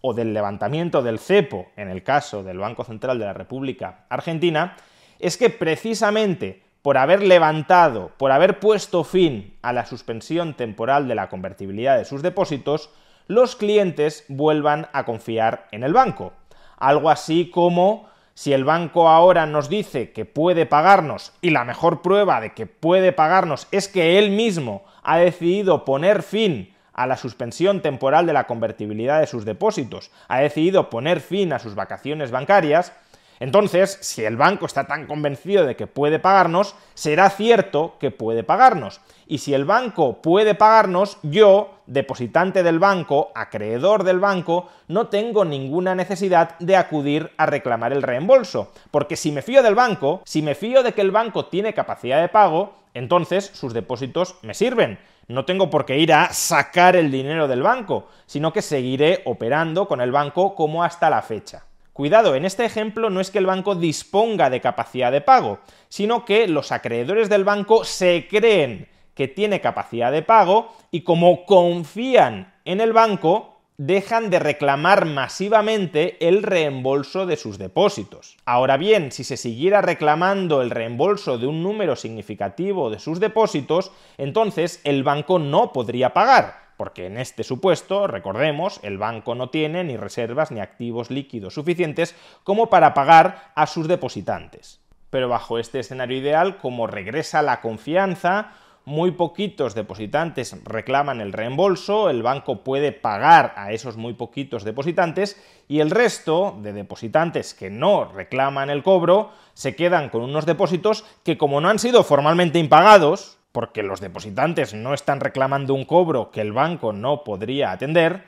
o 0.00 0.14
del 0.14 0.32
levantamiento 0.32 1.02
del 1.02 1.18
cepo, 1.18 1.66
en 1.76 1.90
el 1.90 2.02
caso 2.02 2.42
del 2.42 2.56
Banco 2.56 2.82
Central 2.82 3.18
de 3.18 3.26
la 3.26 3.34
República 3.34 4.06
Argentina, 4.08 4.74
es 5.18 5.36
que 5.36 5.50
precisamente 5.50 6.71
por 6.82 6.98
haber 6.98 7.22
levantado, 7.22 8.10
por 8.18 8.32
haber 8.32 8.58
puesto 8.58 9.04
fin 9.04 9.56
a 9.62 9.72
la 9.72 9.86
suspensión 9.86 10.54
temporal 10.54 11.08
de 11.08 11.14
la 11.14 11.28
convertibilidad 11.28 11.96
de 11.96 12.04
sus 12.04 12.22
depósitos, 12.22 12.90
los 13.28 13.56
clientes 13.56 14.24
vuelvan 14.28 14.88
a 14.92 15.04
confiar 15.04 15.68
en 15.70 15.84
el 15.84 15.92
banco. 15.92 16.32
Algo 16.76 17.08
así 17.08 17.50
como 17.50 18.10
si 18.34 18.52
el 18.52 18.64
banco 18.64 19.08
ahora 19.08 19.46
nos 19.46 19.68
dice 19.68 20.12
que 20.12 20.24
puede 20.24 20.66
pagarnos 20.66 21.32
y 21.40 21.50
la 21.50 21.64
mejor 21.64 22.02
prueba 22.02 22.40
de 22.40 22.52
que 22.52 22.66
puede 22.66 23.12
pagarnos 23.12 23.68
es 23.70 23.88
que 23.88 24.18
él 24.18 24.30
mismo 24.30 24.84
ha 25.02 25.18
decidido 25.18 25.84
poner 25.84 26.22
fin 26.22 26.74
a 26.92 27.06
la 27.06 27.16
suspensión 27.16 27.80
temporal 27.80 28.26
de 28.26 28.32
la 28.32 28.46
convertibilidad 28.46 29.20
de 29.20 29.26
sus 29.26 29.44
depósitos, 29.44 30.10
ha 30.28 30.40
decidido 30.40 30.90
poner 30.90 31.20
fin 31.20 31.52
a 31.52 31.58
sus 31.58 31.74
vacaciones 31.74 32.30
bancarias, 32.30 32.92
entonces, 33.42 33.98
si 34.02 34.24
el 34.24 34.36
banco 34.36 34.66
está 34.66 34.86
tan 34.86 35.08
convencido 35.08 35.66
de 35.66 35.74
que 35.74 35.88
puede 35.88 36.20
pagarnos, 36.20 36.76
será 36.94 37.28
cierto 37.28 37.96
que 37.98 38.12
puede 38.12 38.44
pagarnos. 38.44 39.00
Y 39.26 39.38
si 39.38 39.52
el 39.52 39.64
banco 39.64 40.22
puede 40.22 40.54
pagarnos, 40.54 41.18
yo, 41.24 41.80
depositante 41.86 42.62
del 42.62 42.78
banco, 42.78 43.32
acreedor 43.34 44.04
del 44.04 44.20
banco, 44.20 44.68
no 44.86 45.08
tengo 45.08 45.44
ninguna 45.44 45.96
necesidad 45.96 46.56
de 46.60 46.76
acudir 46.76 47.32
a 47.36 47.46
reclamar 47.46 47.92
el 47.92 48.04
reembolso. 48.04 48.70
Porque 48.92 49.16
si 49.16 49.32
me 49.32 49.42
fío 49.42 49.64
del 49.64 49.74
banco, 49.74 50.22
si 50.24 50.40
me 50.40 50.54
fío 50.54 50.84
de 50.84 50.92
que 50.92 51.00
el 51.00 51.10
banco 51.10 51.46
tiene 51.46 51.74
capacidad 51.74 52.20
de 52.20 52.28
pago, 52.28 52.76
entonces 52.94 53.50
sus 53.52 53.74
depósitos 53.74 54.36
me 54.42 54.54
sirven. 54.54 55.00
No 55.26 55.44
tengo 55.46 55.68
por 55.68 55.84
qué 55.84 55.98
ir 55.98 56.12
a 56.12 56.32
sacar 56.32 56.94
el 56.94 57.10
dinero 57.10 57.48
del 57.48 57.64
banco, 57.64 58.06
sino 58.26 58.52
que 58.52 58.62
seguiré 58.62 59.22
operando 59.24 59.88
con 59.88 60.00
el 60.00 60.12
banco 60.12 60.54
como 60.54 60.84
hasta 60.84 61.10
la 61.10 61.22
fecha. 61.22 61.64
Cuidado, 61.92 62.34
en 62.34 62.46
este 62.46 62.64
ejemplo 62.64 63.10
no 63.10 63.20
es 63.20 63.30
que 63.30 63.38
el 63.38 63.46
banco 63.46 63.74
disponga 63.74 64.48
de 64.48 64.62
capacidad 64.62 65.12
de 65.12 65.20
pago, 65.20 65.60
sino 65.88 66.24
que 66.24 66.48
los 66.48 66.72
acreedores 66.72 67.28
del 67.28 67.44
banco 67.44 67.84
se 67.84 68.26
creen 68.30 68.88
que 69.14 69.28
tiene 69.28 69.60
capacidad 69.60 70.10
de 70.10 70.22
pago 70.22 70.72
y 70.90 71.02
como 71.02 71.44
confían 71.44 72.54
en 72.64 72.80
el 72.80 72.94
banco, 72.94 73.60
dejan 73.76 74.30
de 74.30 74.38
reclamar 74.38 75.04
masivamente 75.04 76.16
el 76.26 76.42
reembolso 76.42 77.26
de 77.26 77.36
sus 77.36 77.58
depósitos. 77.58 78.36
Ahora 78.46 78.76
bien, 78.78 79.12
si 79.12 79.24
se 79.24 79.36
siguiera 79.36 79.82
reclamando 79.82 80.62
el 80.62 80.70
reembolso 80.70 81.36
de 81.36 81.46
un 81.46 81.62
número 81.62 81.96
significativo 81.96 82.88
de 82.88 83.00
sus 83.00 83.20
depósitos, 83.20 83.92
entonces 84.16 84.80
el 84.84 85.02
banco 85.02 85.38
no 85.38 85.72
podría 85.72 86.14
pagar, 86.14 86.61
porque 86.76 87.06
en 87.06 87.18
este 87.18 87.44
supuesto, 87.44 88.06
recordemos, 88.06 88.80
el 88.82 88.98
banco 88.98 89.34
no 89.34 89.50
tiene 89.50 89.84
ni 89.84 89.96
reservas 89.96 90.50
ni 90.50 90.60
activos 90.60 91.10
líquidos 91.10 91.54
suficientes 91.54 92.14
como 92.44 92.70
para 92.70 92.94
pagar 92.94 93.52
a 93.54 93.66
sus 93.66 93.88
depositantes. 93.88 94.80
Pero 95.10 95.28
bajo 95.28 95.58
este 95.58 95.78
escenario 95.78 96.18
ideal, 96.18 96.56
como 96.56 96.86
regresa 96.86 97.42
la 97.42 97.60
confianza, 97.60 98.52
muy 98.84 99.12
poquitos 99.12 99.74
depositantes 99.74 100.56
reclaman 100.64 101.20
el 101.20 101.32
reembolso, 101.32 102.10
el 102.10 102.22
banco 102.22 102.64
puede 102.64 102.92
pagar 102.92 103.52
a 103.56 103.72
esos 103.72 103.96
muy 103.96 104.14
poquitos 104.14 104.64
depositantes 104.64 105.40
y 105.68 105.80
el 105.80 105.90
resto 105.90 106.58
de 106.60 106.72
depositantes 106.72 107.54
que 107.54 107.70
no 107.70 108.06
reclaman 108.06 108.70
el 108.70 108.82
cobro 108.82 109.30
se 109.54 109.76
quedan 109.76 110.08
con 110.08 110.22
unos 110.22 110.46
depósitos 110.46 111.04
que 111.24 111.38
como 111.38 111.60
no 111.60 111.68
han 111.68 111.78
sido 111.78 112.02
formalmente 112.02 112.58
impagados, 112.58 113.38
porque 113.52 113.82
los 113.82 114.00
depositantes 114.00 114.74
no 114.74 114.94
están 114.94 115.20
reclamando 115.20 115.74
un 115.74 115.84
cobro 115.84 116.30
que 116.30 116.40
el 116.40 116.52
banco 116.52 116.92
no 116.92 117.22
podría 117.22 117.70
atender, 117.70 118.24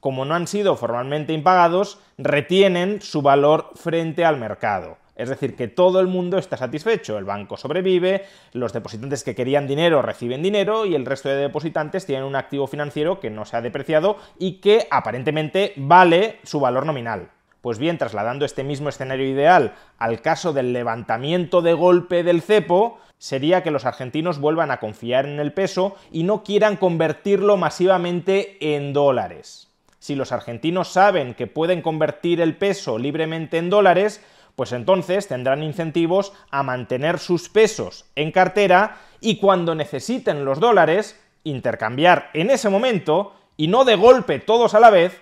como 0.00 0.24
no 0.24 0.34
han 0.34 0.46
sido 0.46 0.76
formalmente 0.76 1.32
impagados, 1.32 1.98
retienen 2.18 3.00
su 3.02 3.22
valor 3.22 3.70
frente 3.74 4.24
al 4.24 4.38
mercado. 4.38 4.98
Es 5.16 5.30
decir, 5.30 5.56
que 5.56 5.66
todo 5.66 5.98
el 6.00 6.08
mundo 6.08 6.36
está 6.36 6.58
satisfecho, 6.58 7.16
el 7.16 7.24
banco 7.24 7.56
sobrevive, 7.56 8.26
los 8.52 8.74
depositantes 8.74 9.24
que 9.24 9.34
querían 9.34 9.66
dinero 9.66 10.02
reciben 10.02 10.42
dinero 10.42 10.84
y 10.84 10.94
el 10.94 11.06
resto 11.06 11.30
de 11.30 11.36
depositantes 11.36 12.04
tienen 12.04 12.26
un 12.26 12.36
activo 12.36 12.66
financiero 12.66 13.18
que 13.18 13.30
no 13.30 13.46
se 13.46 13.56
ha 13.56 13.62
depreciado 13.62 14.18
y 14.38 14.60
que 14.60 14.86
aparentemente 14.90 15.72
vale 15.76 16.38
su 16.42 16.60
valor 16.60 16.84
nominal. 16.84 17.30
Pues 17.60 17.78
bien, 17.78 17.98
trasladando 17.98 18.44
este 18.44 18.64
mismo 18.64 18.88
escenario 18.88 19.28
ideal 19.28 19.74
al 19.98 20.20
caso 20.20 20.52
del 20.52 20.72
levantamiento 20.72 21.62
de 21.62 21.72
golpe 21.72 22.22
del 22.22 22.42
cepo, 22.42 22.98
sería 23.18 23.62
que 23.62 23.70
los 23.70 23.84
argentinos 23.84 24.38
vuelvan 24.38 24.70
a 24.70 24.78
confiar 24.78 25.26
en 25.26 25.40
el 25.40 25.52
peso 25.52 25.96
y 26.12 26.22
no 26.22 26.44
quieran 26.44 26.76
convertirlo 26.76 27.56
masivamente 27.56 28.76
en 28.76 28.92
dólares. 28.92 29.68
Si 29.98 30.14
los 30.14 30.30
argentinos 30.32 30.88
saben 30.88 31.34
que 31.34 31.46
pueden 31.46 31.82
convertir 31.82 32.40
el 32.40 32.56
peso 32.56 32.98
libremente 32.98 33.58
en 33.58 33.70
dólares, 33.70 34.22
pues 34.54 34.72
entonces 34.72 35.28
tendrán 35.28 35.62
incentivos 35.62 36.32
a 36.50 36.62
mantener 36.62 37.18
sus 37.18 37.48
pesos 37.48 38.06
en 38.14 38.32
cartera 38.32 38.98
y 39.20 39.38
cuando 39.38 39.74
necesiten 39.74 40.44
los 40.44 40.60
dólares, 40.60 41.20
intercambiar 41.44 42.30
en 42.34 42.50
ese 42.50 42.68
momento 42.68 43.34
y 43.56 43.68
no 43.68 43.84
de 43.84 43.96
golpe 43.96 44.38
todos 44.38 44.74
a 44.74 44.80
la 44.80 44.90
vez, 44.90 45.20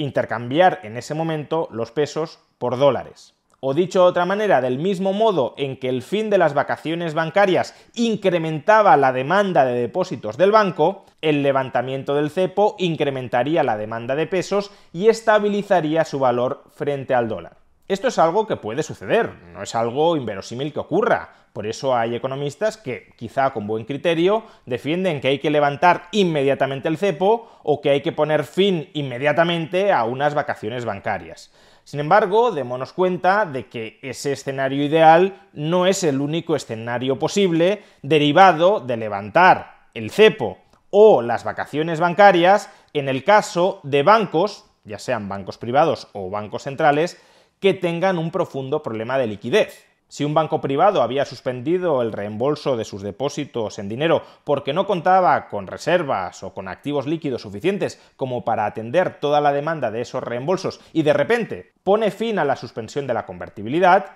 intercambiar 0.00 0.80
en 0.82 0.96
ese 0.96 1.14
momento 1.14 1.68
los 1.70 1.92
pesos 1.92 2.38
por 2.58 2.78
dólares. 2.78 3.34
O 3.62 3.74
dicho 3.74 4.02
de 4.02 4.08
otra 4.08 4.24
manera, 4.24 4.62
del 4.62 4.78
mismo 4.78 5.12
modo 5.12 5.54
en 5.58 5.76
que 5.76 5.90
el 5.90 6.02
fin 6.02 6.30
de 6.30 6.38
las 6.38 6.54
vacaciones 6.54 7.12
bancarias 7.12 7.74
incrementaba 7.94 8.96
la 8.96 9.12
demanda 9.12 9.66
de 9.66 9.78
depósitos 9.78 10.38
del 10.38 10.50
banco, 10.50 11.04
el 11.20 11.42
levantamiento 11.42 12.14
del 12.14 12.30
cepo 12.30 12.74
incrementaría 12.78 13.62
la 13.62 13.76
demanda 13.76 14.16
de 14.16 14.26
pesos 14.26 14.70
y 14.94 15.08
estabilizaría 15.08 16.06
su 16.06 16.18
valor 16.18 16.64
frente 16.70 17.14
al 17.14 17.28
dólar. 17.28 17.58
Esto 17.90 18.06
es 18.06 18.20
algo 18.20 18.46
que 18.46 18.54
puede 18.54 18.84
suceder, 18.84 19.32
no 19.52 19.64
es 19.64 19.74
algo 19.74 20.16
inverosímil 20.16 20.72
que 20.72 20.78
ocurra. 20.78 21.30
Por 21.52 21.66
eso 21.66 21.96
hay 21.96 22.14
economistas 22.14 22.76
que, 22.76 23.08
quizá 23.16 23.50
con 23.50 23.66
buen 23.66 23.84
criterio, 23.84 24.44
defienden 24.64 25.20
que 25.20 25.26
hay 25.26 25.40
que 25.40 25.50
levantar 25.50 26.04
inmediatamente 26.12 26.86
el 26.86 26.98
cepo 26.98 27.50
o 27.64 27.80
que 27.80 27.90
hay 27.90 28.00
que 28.00 28.12
poner 28.12 28.44
fin 28.44 28.90
inmediatamente 28.92 29.90
a 29.90 30.04
unas 30.04 30.34
vacaciones 30.34 30.84
bancarias. 30.84 31.52
Sin 31.82 31.98
embargo, 31.98 32.52
démonos 32.52 32.92
cuenta 32.92 33.44
de 33.44 33.66
que 33.66 33.98
ese 34.02 34.34
escenario 34.34 34.84
ideal 34.84 35.48
no 35.52 35.86
es 35.86 36.04
el 36.04 36.20
único 36.20 36.54
escenario 36.54 37.18
posible 37.18 37.82
derivado 38.02 38.78
de 38.78 38.98
levantar 38.98 39.88
el 39.94 40.12
cepo 40.12 40.58
o 40.90 41.22
las 41.22 41.42
vacaciones 41.42 41.98
bancarias 41.98 42.70
en 42.92 43.08
el 43.08 43.24
caso 43.24 43.80
de 43.82 44.04
bancos, 44.04 44.66
ya 44.84 45.00
sean 45.00 45.28
bancos 45.28 45.58
privados 45.58 46.06
o 46.12 46.30
bancos 46.30 46.62
centrales, 46.62 47.20
que 47.60 47.74
tengan 47.74 48.18
un 48.18 48.30
profundo 48.30 48.82
problema 48.82 49.18
de 49.18 49.26
liquidez. 49.26 49.86
Si 50.08 50.24
un 50.24 50.34
banco 50.34 50.60
privado 50.60 51.02
había 51.02 51.24
suspendido 51.24 52.02
el 52.02 52.10
reembolso 52.10 52.76
de 52.76 52.84
sus 52.84 53.02
depósitos 53.02 53.78
en 53.78 53.88
dinero 53.88 54.24
porque 54.42 54.72
no 54.72 54.84
contaba 54.84 55.46
con 55.48 55.68
reservas 55.68 56.42
o 56.42 56.52
con 56.52 56.66
activos 56.66 57.06
líquidos 57.06 57.42
suficientes 57.42 58.02
como 58.16 58.44
para 58.44 58.66
atender 58.66 59.20
toda 59.20 59.40
la 59.40 59.52
demanda 59.52 59.92
de 59.92 60.00
esos 60.00 60.24
reembolsos 60.24 60.80
y 60.92 61.02
de 61.02 61.12
repente 61.12 61.72
pone 61.84 62.10
fin 62.10 62.40
a 62.40 62.44
la 62.44 62.56
suspensión 62.56 63.06
de 63.06 63.14
la 63.14 63.24
convertibilidad, 63.24 64.06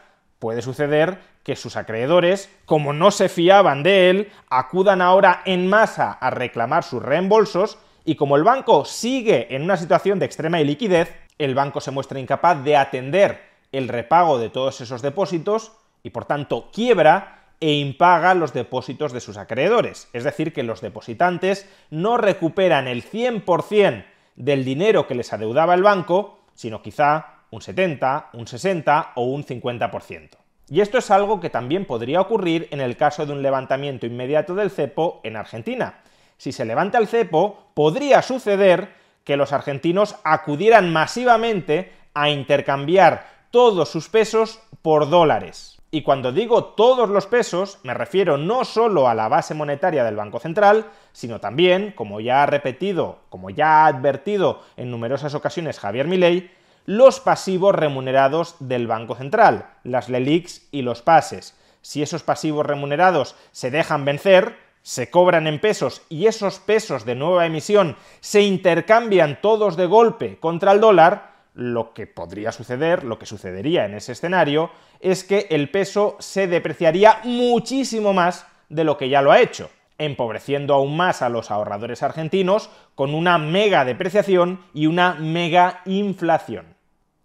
puede 0.41 0.63
suceder 0.63 1.19
que 1.45 1.55
sus 1.55 1.77
acreedores, 1.77 2.51
como 2.65 2.93
no 2.93 3.13
se 3.13 3.29
fiaban 3.29 3.85
de 3.85 4.11
él, 4.11 4.33
acudan 4.51 5.01
ahora 5.01 5.43
en 5.45 5.69
masa 5.69 6.11
a 6.11 6.31
reclamar 6.31 6.83
sus 6.83 7.05
reembolsos 7.05 7.79
y 8.05 8.17
como 8.17 8.37
el 8.37 8.43
banco 8.43 8.85
sigue 8.85 9.55
en 9.55 9.63
una 9.63 9.77
situación 9.77 10.19
de 10.19 10.27
extrema 10.27 10.61
iliquidez, 10.61 11.15
el 11.39 11.55
banco 11.55 11.81
se 11.81 11.91
muestra 11.91 12.21
incapaz 12.21 12.63
de 12.63 12.77
atender 12.77 13.41
el 13.73 13.89
repago 13.89 14.39
de 14.39 14.51
todos 14.51 14.81
esos 14.81 15.03
depósitos 15.03 15.73
y 16.03 16.11
por 16.11 16.27
tanto 16.27 16.71
quiebra 16.73 17.45
e 17.61 17.73
impaga 17.73 18.35
los 18.35 18.53
depósitos 18.53 19.13
de 19.13 19.21
sus 19.21 19.37
acreedores. 19.37 20.09
Es 20.13 20.25
decir, 20.25 20.53
que 20.53 20.63
los 20.63 20.81
depositantes 20.81 21.69
no 21.91 22.17
recuperan 22.17 22.89
el 22.89 23.03
100% 23.05 24.05
del 24.37 24.65
dinero 24.65 25.07
que 25.07 25.15
les 25.15 25.33
adeudaba 25.33 25.75
el 25.75 25.83
banco, 25.83 26.39
sino 26.55 26.83
quizá 26.83 27.45
un 27.51 27.63
70, 27.63 28.31
un 28.33 28.47
60 28.47 29.13
o 29.15 29.25
un 29.25 29.45
50%. 29.45 30.31
Y 30.69 30.81
esto 30.81 30.99
es 30.99 31.11
algo 31.11 31.41
que 31.41 31.51
también 31.51 31.85
podría 31.85 32.21
ocurrir 32.21 32.69
en 32.71 32.81
el 32.81 32.97
caso 32.97 33.27
de 33.27 33.33
un 33.33 33.43
levantamiento 33.43 34.07
inmediato 34.07 34.55
del 34.55 34.71
cepo 34.71 35.21
en 35.23 35.37
Argentina. 35.37 36.01
Si 36.37 36.53
se 36.53 36.65
levanta 36.65 36.99
el 36.99 37.07
cepo, 37.07 37.69
podría 37.75 38.23
suceder 38.23 38.95
que 39.25 39.37
los 39.37 39.53
argentinos 39.53 40.17
acudieran 40.23 40.93
masivamente 40.93 41.93
a 42.15 42.29
intercambiar 42.31 43.27
todos 43.51 43.89
sus 43.89 44.09
pesos 44.09 44.61
por 44.83 45.09
dólares. 45.09 45.75
Y 45.91 46.03
cuando 46.03 46.33
digo 46.33 46.65
todos 46.65 47.09
los 47.09 47.27
pesos, 47.27 47.79
me 47.85 47.95
refiero 47.95 48.37
no 48.37 48.65
solo 48.65 49.09
a 49.09 49.15
la 49.15 49.29
base 49.29 49.55
monetaria 49.55 50.03
del 50.03 50.17
Banco 50.17 50.41
Central, 50.41 50.87
sino 51.13 51.39
también, 51.39 51.93
como 51.93 52.19
ya 52.21 52.43
ha 52.43 52.47
repetido, 52.47 53.21
como 53.29 53.49
ya 53.51 53.85
ha 53.85 53.87
advertido 53.87 54.61
en 54.77 54.91
numerosas 54.91 55.35
ocasiones 55.35 55.79
Javier 55.79 56.09
Milei, 56.09 56.51
los 56.85 57.21
pasivos 57.21 57.77
remunerados 57.77 58.57
del 58.59 58.89
Banco 58.89 59.15
Central, 59.15 59.71
las 59.85 60.09
LELIX 60.09 60.67
y 60.73 60.83
los 60.83 61.01
pases. 61.01 61.57
Si 61.81 62.03
esos 62.03 62.25
pasivos 62.25 62.67
remunerados 62.67 63.37
se 63.53 63.71
dejan 63.71 64.05
vencer, 64.05 64.57
se 64.85 65.09
cobran 65.09 65.47
en 65.47 65.61
pesos 65.61 66.03
y 66.11 66.27
esos 66.27 66.59
pesos 66.59 67.07
de 67.07 67.15
nueva 67.15 67.47
emisión 67.47 67.97
se 68.21 68.43
intercambian 68.43 69.41
todos 69.41 69.79
de 69.79 69.87
golpe 69.87 70.39
contra 70.39 70.73
el 70.73 70.81
dólar, 70.81 71.33
lo 71.55 71.95
que 71.95 72.07
podría 72.07 72.53
suceder, 72.53 73.03
lo 73.03 73.19
que 73.19 73.25
sucedería 73.25 73.87
en 73.87 73.95
ese 73.95 74.13
escenario, 74.13 74.71
es 75.01 75.25
que 75.25 75.47
el 75.49 75.71
peso 75.71 76.17
se 76.19 76.49
depreciaría 76.49 77.21
muchísimo 77.25 78.13
más 78.13 78.47
de 78.69 78.85
lo 78.85 78.99
que 78.99 79.09
ya 79.09 79.23
lo 79.23 79.33
ha 79.33 79.41
hecho, 79.41 79.71
empobreciendo 79.97 80.75
aún 80.75 80.99
más 80.99 81.23
a 81.23 81.31
los 81.31 81.51
ahorradores 81.51 82.03
argentinos 82.03 82.69
con 82.95 83.15
una 83.15 83.39
mega 83.39 83.87
depreciación 83.87 84.67
y 84.75 84.87
una 84.87 85.15
mega 85.15 85.81
inflación. 85.87 86.77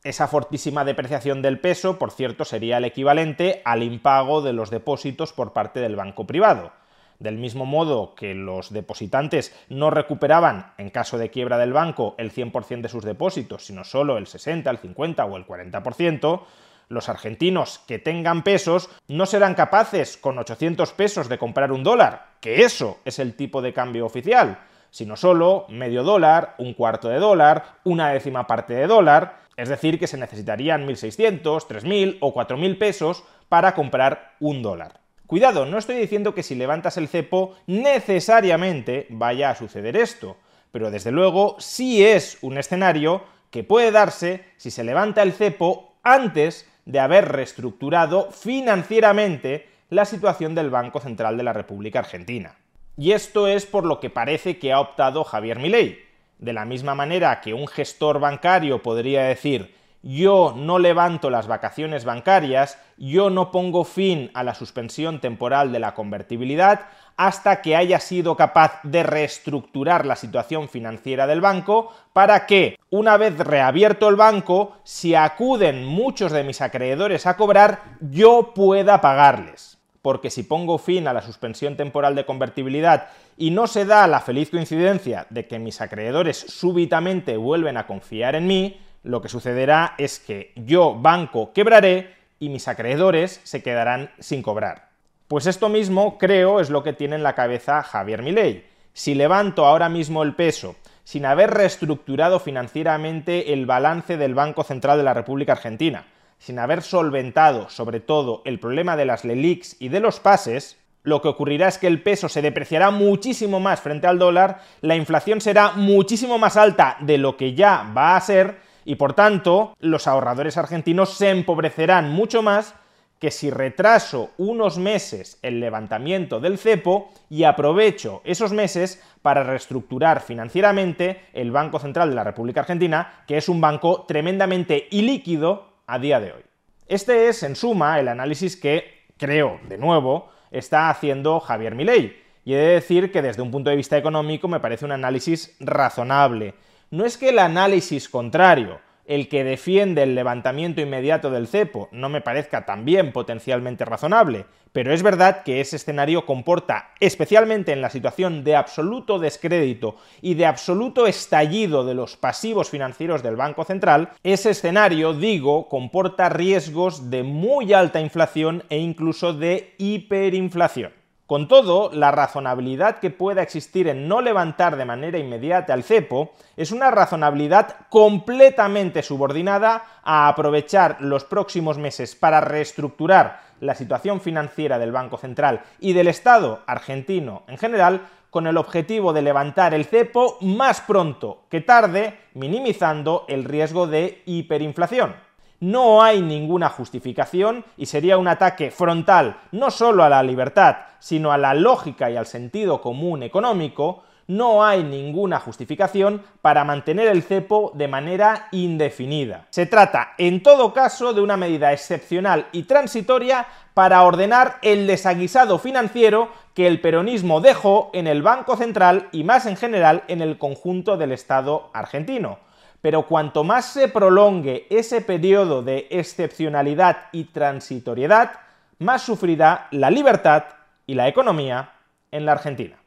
Esa 0.05 0.29
fortísima 0.29 0.85
depreciación 0.85 1.41
del 1.41 1.59
peso, 1.59 1.99
por 1.99 2.11
cierto, 2.11 2.45
sería 2.45 2.77
el 2.77 2.85
equivalente 2.85 3.61
al 3.65 3.83
impago 3.83 4.41
de 4.41 4.53
los 4.53 4.69
depósitos 4.69 5.33
por 5.33 5.51
parte 5.51 5.81
del 5.81 5.97
banco 5.97 6.25
privado. 6.25 6.71
Del 7.19 7.37
mismo 7.37 7.65
modo 7.65 8.15
que 8.15 8.33
los 8.33 8.71
depositantes 8.71 9.53
no 9.67 9.89
recuperaban, 9.89 10.73
en 10.77 10.89
caso 10.89 11.17
de 11.17 11.29
quiebra 11.29 11.57
del 11.57 11.73
banco, 11.73 12.15
el 12.17 12.31
100% 12.31 12.81
de 12.81 12.89
sus 12.89 13.03
depósitos, 13.03 13.65
sino 13.65 13.83
solo 13.83 14.17
el 14.17 14.25
60, 14.25 14.69
el 14.69 14.77
50 14.77 15.25
o 15.25 15.35
el 15.35 15.45
40%, 15.45 16.41
los 16.87 17.09
argentinos 17.09 17.79
que 17.87 17.99
tengan 17.99 18.43
pesos 18.43 18.89
no 19.07 19.25
serán 19.25 19.53
capaces 19.53 20.17
con 20.17 20.39
800 20.39 20.93
pesos 20.93 21.29
de 21.29 21.37
comprar 21.37 21.71
un 21.71 21.83
dólar, 21.83 22.35
que 22.39 22.63
eso 22.63 22.99
es 23.03 23.19
el 23.19 23.35
tipo 23.35 23.61
de 23.61 23.73
cambio 23.73 24.05
oficial, 24.05 24.59
sino 24.89 25.15
solo 25.15 25.65
medio 25.69 26.03
dólar, 26.03 26.55
un 26.57 26.73
cuarto 26.73 27.09
de 27.09 27.19
dólar, 27.19 27.79
una 27.83 28.09
décima 28.11 28.47
parte 28.47 28.73
de 28.73 28.87
dólar, 28.87 29.39
es 29.55 29.67
decir, 29.67 29.99
que 29.99 30.07
se 30.07 30.17
necesitarían 30.17 30.87
1.600, 30.87 31.41
3.000 31.43 32.17
o 32.21 32.33
4.000 32.33 32.77
pesos 32.77 33.23
para 33.49 33.75
comprar 33.75 34.35
un 34.39 34.61
dólar. 34.61 35.01
Cuidado, 35.29 35.67
no 35.67 35.77
estoy 35.77 35.97
diciendo 35.97 36.33
que 36.33 36.41
si 36.41 36.55
levantas 36.55 36.97
el 36.97 37.07
cepo 37.07 37.53
necesariamente 37.67 39.05
vaya 39.11 39.51
a 39.51 39.55
suceder 39.55 39.95
esto, 39.95 40.37
pero 40.71 40.89
desde 40.89 41.11
luego 41.11 41.55
sí 41.59 42.03
es 42.03 42.39
un 42.41 42.57
escenario 42.57 43.21
que 43.51 43.63
puede 43.63 43.91
darse 43.91 44.43
si 44.57 44.71
se 44.71 44.83
levanta 44.83 45.21
el 45.21 45.33
cepo 45.33 45.93
antes 46.01 46.67
de 46.85 46.99
haber 46.99 47.27
reestructurado 47.31 48.31
financieramente 48.31 49.69
la 49.91 50.05
situación 50.05 50.55
del 50.55 50.71
Banco 50.71 50.99
Central 50.99 51.37
de 51.37 51.43
la 51.43 51.53
República 51.53 51.99
Argentina. 51.99 52.55
Y 52.97 53.11
esto 53.11 53.47
es 53.47 53.67
por 53.67 53.85
lo 53.85 53.99
que 53.99 54.09
parece 54.09 54.57
que 54.57 54.73
ha 54.73 54.79
optado 54.79 55.23
Javier 55.23 55.59
Milei, 55.59 55.99
de 56.39 56.53
la 56.53 56.65
misma 56.65 56.95
manera 56.95 57.39
que 57.39 57.53
un 57.53 57.67
gestor 57.67 58.19
bancario 58.19 58.81
podría 58.81 59.25
decir 59.25 59.75
yo 60.01 60.53
no 60.55 60.79
levanto 60.79 61.29
las 61.29 61.47
vacaciones 61.47 62.05
bancarias, 62.05 62.77
yo 62.97 63.29
no 63.29 63.51
pongo 63.51 63.83
fin 63.83 64.31
a 64.33 64.43
la 64.43 64.53
suspensión 64.53 65.19
temporal 65.19 65.71
de 65.71 65.79
la 65.79 65.93
convertibilidad 65.93 66.85
hasta 67.17 67.61
que 67.61 67.75
haya 67.75 67.99
sido 67.99 68.37
capaz 68.37 68.79
de 68.83 69.03
reestructurar 69.03 70.05
la 70.05 70.15
situación 70.15 70.69
financiera 70.69 71.27
del 71.27 71.41
banco 71.41 71.91
para 72.13 72.45
que, 72.45 72.79
una 72.89 73.17
vez 73.17 73.37
reabierto 73.37 74.07
el 74.07 74.15
banco, 74.15 74.77
si 74.85 75.15
acuden 75.15 75.85
muchos 75.85 76.31
de 76.31 76.45
mis 76.45 76.61
acreedores 76.61 77.25
a 77.25 77.35
cobrar, 77.35 77.97
yo 77.99 78.53
pueda 78.55 79.01
pagarles. 79.01 79.79
Porque 80.01 80.29
si 80.29 80.43
pongo 80.43 80.77
fin 80.77 81.09
a 81.09 81.13
la 81.13 81.21
suspensión 81.21 81.75
temporal 81.75 82.15
de 82.15 82.25
convertibilidad 82.25 83.09
y 83.35 83.51
no 83.51 83.67
se 83.67 83.83
da 83.83 84.07
la 84.07 84.21
feliz 84.21 84.49
coincidencia 84.49 85.27
de 85.29 85.45
que 85.45 85.59
mis 85.59 85.81
acreedores 85.81 86.37
súbitamente 86.37 87.35
vuelven 87.35 87.75
a 87.75 87.85
confiar 87.85 88.35
en 88.35 88.47
mí, 88.47 88.79
lo 89.09 89.21
que 89.21 89.29
sucederá 89.29 89.95
es 89.97 90.19
que 90.19 90.53
yo, 90.55 90.95
banco, 90.95 91.51
quebraré 91.53 92.15
y 92.39 92.49
mis 92.49 92.67
acreedores 92.67 93.41
se 93.43 93.63
quedarán 93.63 94.11
sin 94.19 94.41
cobrar. 94.41 94.89
Pues 95.27 95.45
esto 95.47 95.67
mismo, 95.69 96.17
creo, 96.17 96.59
es 96.59 96.69
lo 96.69 96.83
que 96.83 96.93
tiene 96.93 97.15
en 97.15 97.23
la 97.23 97.35
cabeza 97.35 97.83
Javier 97.83 98.21
Milei. 98.21 98.65
Si 98.93 99.15
levanto 99.15 99.65
ahora 99.65 99.89
mismo 99.89 100.23
el 100.23 100.35
peso 100.35 100.75
sin 101.03 101.25
haber 101.25 101.51
reestructurado 101.51 102.39
financieramente 102.39 103.53
el 103.53 103.65
balance 103.65 104.17
del 104.17 104.35
Banco 104.35 104.63
Central 104.63 104.99
de 104.99 105.03
la 105.03 105.13
República 105.13 105.53
Argentina, 105.53 106.05
sin 106.37 106.59
haber 106.59 106.83
solventado 106.83 107.69
sobre 107.69 107.99
todo 107.99 108.43
el 108.45 108.59
problema 108.59 108.95
de 108.95 109.05
las 109.05 109.25
LELIX 109.25 109.77
y 109.79 109.89
de 109.89 109.99
los 109.99 110.19
pases, 110.19 110.77
lo 111.03 111.21
que 111.21 111.27
ocurrirá 111.27 111.67
es 111.67 111.77
que 111.77 111.87
el 111.87 112.03
peso 112.03 112.29
se 112.29 112.41
depreciará 112.41 112.91
muchísimo 112.91 113.59
más 113.59 113.81
frente 113.81 114.07
al 114.07 114.19
dólar, 114.19 114.61
la 114.81 114.95
inflación 114.95 115.41
será 115.41 115.71
muchísimo 115.71 116.37
más 116.37 116.57
alta 116.57 116.97
de 116.99 117.17
lo 117.17 117.37
que 117.37 117.53
ya 117.53 117.91
va 117.95 118.15
a 118.15 118.21
ser, 118.21 118.68
y 118.85 118.95
por 118.95 119.13
tanto 119.13 119.75
los 119.79 120.07
ahorradores 120.07 120.57
argentinos 120.57 121.13
se 121.13 121.29
empobrecerán 121.29 122.09
mucho 122.11 122.41
más 122.41 122.75
que 123.19 123.31
si 123.31 123.49
retraso 123.49 124.31
unos 124.37 124.77
meses 124.77 125.39
el 125.41 125.59
levantamiento 125.59 126.39
del 126.39 126.57
cepo 126.57 127.11
y 127.29 127.43
aprovecho 127.43 128.21
esos 128.23 128.53
meses 128.53 129.03
para 129.21 129.43
reestructurar 129.43 130.21
financieramente 130.21 131.25
el 131.33 131.51
Banco 131.51 131.79
Central 131.79 132.09
de 132.09 132.15
la 132.15 132.23
República 132.23 132.61
Argentina, 132.61 133.23
que 133.27 133.37
es 133.37 133.49
un 133.49 133.59
banco 133.59 134.05
tremendamente 134.07 134.87
ilíquido 134.91 135.73
a 135.85 135.99
día 135.99 136.19
de 136.19 136.31
hoy. 136.31 136.41
Este 136.87 137.27
es, 137.27 137.43
en 137.43 137.55
suma, 137.55 137.99
el 137.99 138.07
análisis 138.07 138.55
que, 138.55 139.05
creo, 139.17 139.59
de 139.67 139.77
nuevo, 139.77 140.29
está 140.49 140.89
haciendo 140.89 141.39
Javier 141.39 141.75
Milei. 141.75 142.17
Y 142.45 142.53
he 142.53 142.57
de 142.57 142.73
decir 142.75 143.11
que 143.11 143.21
desde 143.21 143.41
un 143.41 143.51
punto 143.51 143.69
de 143.69 143.75
vista 143.75 143.97
económico 143.97 144.47
me 144.47 144.59
parece 144.59 144.85
un 144.85 144.93
análisis 144.93 145.55
razonable. 145.59 146.55
No 146.91 147.05
es 147.05 147.17
que 147.17 147.29
el 147.29 147.37
análisis 147.37 148.09
contrario, 148.09 148.79
el 149.05 149.29
que 149.29 149.43
defiende 149.43 150.01
el 150.01 150.15
levantamiento 150.15 150.81
inmediato 150.81 151.29
del 151.29 151.47
cepo 151.47 151.87
no 151.91 152.09
me 152.09 152.21
parezca 152.21 152.65
también 152.65 153.11
potencialmente 153.11 153.85
razonable, 153.85 154.47
pero 154.71 154.91
es 154.91 155.03
verdad 155.03 155.43
que 155.43 155.61
ese 155.61 155.75
escenario 155.75 156.25
comporta, 156.25 156.91
especialmente 156.99 157.73
en 157.73 157.81
la 157.81 157.91
situación 157.91 158.43
de 158.43 158.55
absoluto 158.55 159.19
descrédito 159.19 159.97
y 160.21 160.33
de 160.33 160.47
absoluto 160.47 161.05
estallido 161.05 161.85
de 161.85 161.93
los 161.93 162.17
pasivos 162.17 162.71
financieros 162.71 163.21
del 163.21 163.35
Banco 163.35 163.65
Central, 163.65 164.09
ese 164.23 164.49
escenario, 164.49 165.13
digo, 165.13 165.69
comporta 165.69 166.29
riesgos 166.29 167.11
de 167.11 167.21
muy 167.21 167.71
alta 167.71 168.01
inflación 168.01 168.63
e 168.69 168.79
incluso 168.79 169.33
de 169.33 169.75
hiperinflación. 169.77 170.98
Con 171.29 171.47
todo, 171.47 171.91
la 171.93 172.09
razonabilidad 172.09 172.97
que 172.97 173.11
pueda 173.11 173.43
existir 173.43 173.87
en 173.87 174.07
no 174.07 174.19
levantar 174.19 174.75
de 174.77 174.83
manera 174.83 175.19
inmediata 175.19 175.75
el 175.75 175.83
cepo 175.83 176.31
es 176.57 176.71
una 176.71 176.89
razonabilidad 176.89 177.85
completamente 177.89 179.03
subordinada 179.03 179.83
a 180.03 180.27
aprovechar 180.27 180.97
los 181.01 181.25
próximos 181.25 181.77
meses 181.77 182.15
para 182.15 182.41
reestructurar 182.41 183.41
la 183.59 183.75
situación 183.75 184.21
financiera 184.21 184.79
del 184.79 184.91
Banco 184.91 185.17
Central 185.17 185.61
y 185.79 185.93
del 185.93 186.07
Estado 186.07 186.63
argentino 186.65 187.43
en 187.47 187.59
general 187.59 188.07
con 188.31 188.47
el 188.47 188.57
objetivo 188.57 189.13
de 189.13 189.21
levantar 189.21 189.75
el 189.75 189.85
cepo 189.85 190.39
más 190.41 190.81
pronto 190.81 191.43
que 191.51 191.61
tarde, 191.61 192.21
minimizando 192.33 193.25
el 193.27 193.43
riesgo 193.43 193.85
de 193.85 194.23
hiperinflación 194.25 195.28
no 195.59 196.01
hay 196.01 196.21
ninguna 196.21 196.69
justificación 196.69 197.65
y 197.77 197.85
sería 197.85 198.17
un 198.17 198.27
ataque 198.27 198.71
frontal 198.71 199.37
no 199.51 199.71
solo 199.71 200.03
a 200.03 200.09
la 200.09 200.23
libertad, 200.23 200.77
sino 200.99 201.31
a 201.31 201.37
la 201.37 201.53
lógica 201.53 202.09
y 202.09 202.15
al 202.15 202.25
sentido 202.25 202.81
común 202.81 203.23
económico, 203.23 204.03
no 204.27 204.63
hay 204.63 204.83
ninguna 204.83 205.39
justificación 205.39 206.21
para 206.43 206.63
mantener 206.63 207.07
el 207.07 207.23
cepo 207.23 207.71
de 207.73 207.87
manera 207.87 208.47
indefinida. 208.51 209.47
Se 209.49 209.65
trata, 209.65 210.13
en 210.19 210.43
todo 210.43 210.71
caso, 210.71 211.13
de 211.13 211.21
una 211.21 211.35
medida 211.35 211.73
excepcional 211.73 212.45
y 212.51 212.63
transitoria 212.63 213.47
para 213.73 214.03
ordenar 214.03 214.59
el 214.61 214.85
desaguisado 214.85 215.57
financiero 215.57 216.29
que 216.53 216.67
el 216.67 216.79
peronismo 216.79 217.41
dejó 217.41 217.89
en 217.93 218.05
el 218.05 218.21
Banco 218.21 218.55
Central 218.55 219.09
y 219.11 219.23
más 219.23 219.47
en 219.47 219.57
general 219.57 220.03
en 220.07 220.21
el 220.21 220.37
conjunto 220.37 220.95
del 220.95 221.11
Estado 221.11 221.71
argentino 221.73 222.37
pero 222.81 223.05
cuanto 223.07 223.43
más 223.43 223.65
se 223.65 223.87
prolongue 223.87 224.67
ese 224.69 225.01
periodo 225.01 225.61
de 225.61 225.87
excepcionalidad 225.89 227.07
y 227.11 227.25
transitoriedad, 227.25 228.31
más 228.79 229.01
sufrirá 229.01 229.67
la 229.71 229.89
libertad 229.89 230.43
y 230.87 230.95
la 230.95 231.07
economía 231.07 231.71
en 232.11 232.25
la 232.25 232.31
Argentina. 232.33 232.77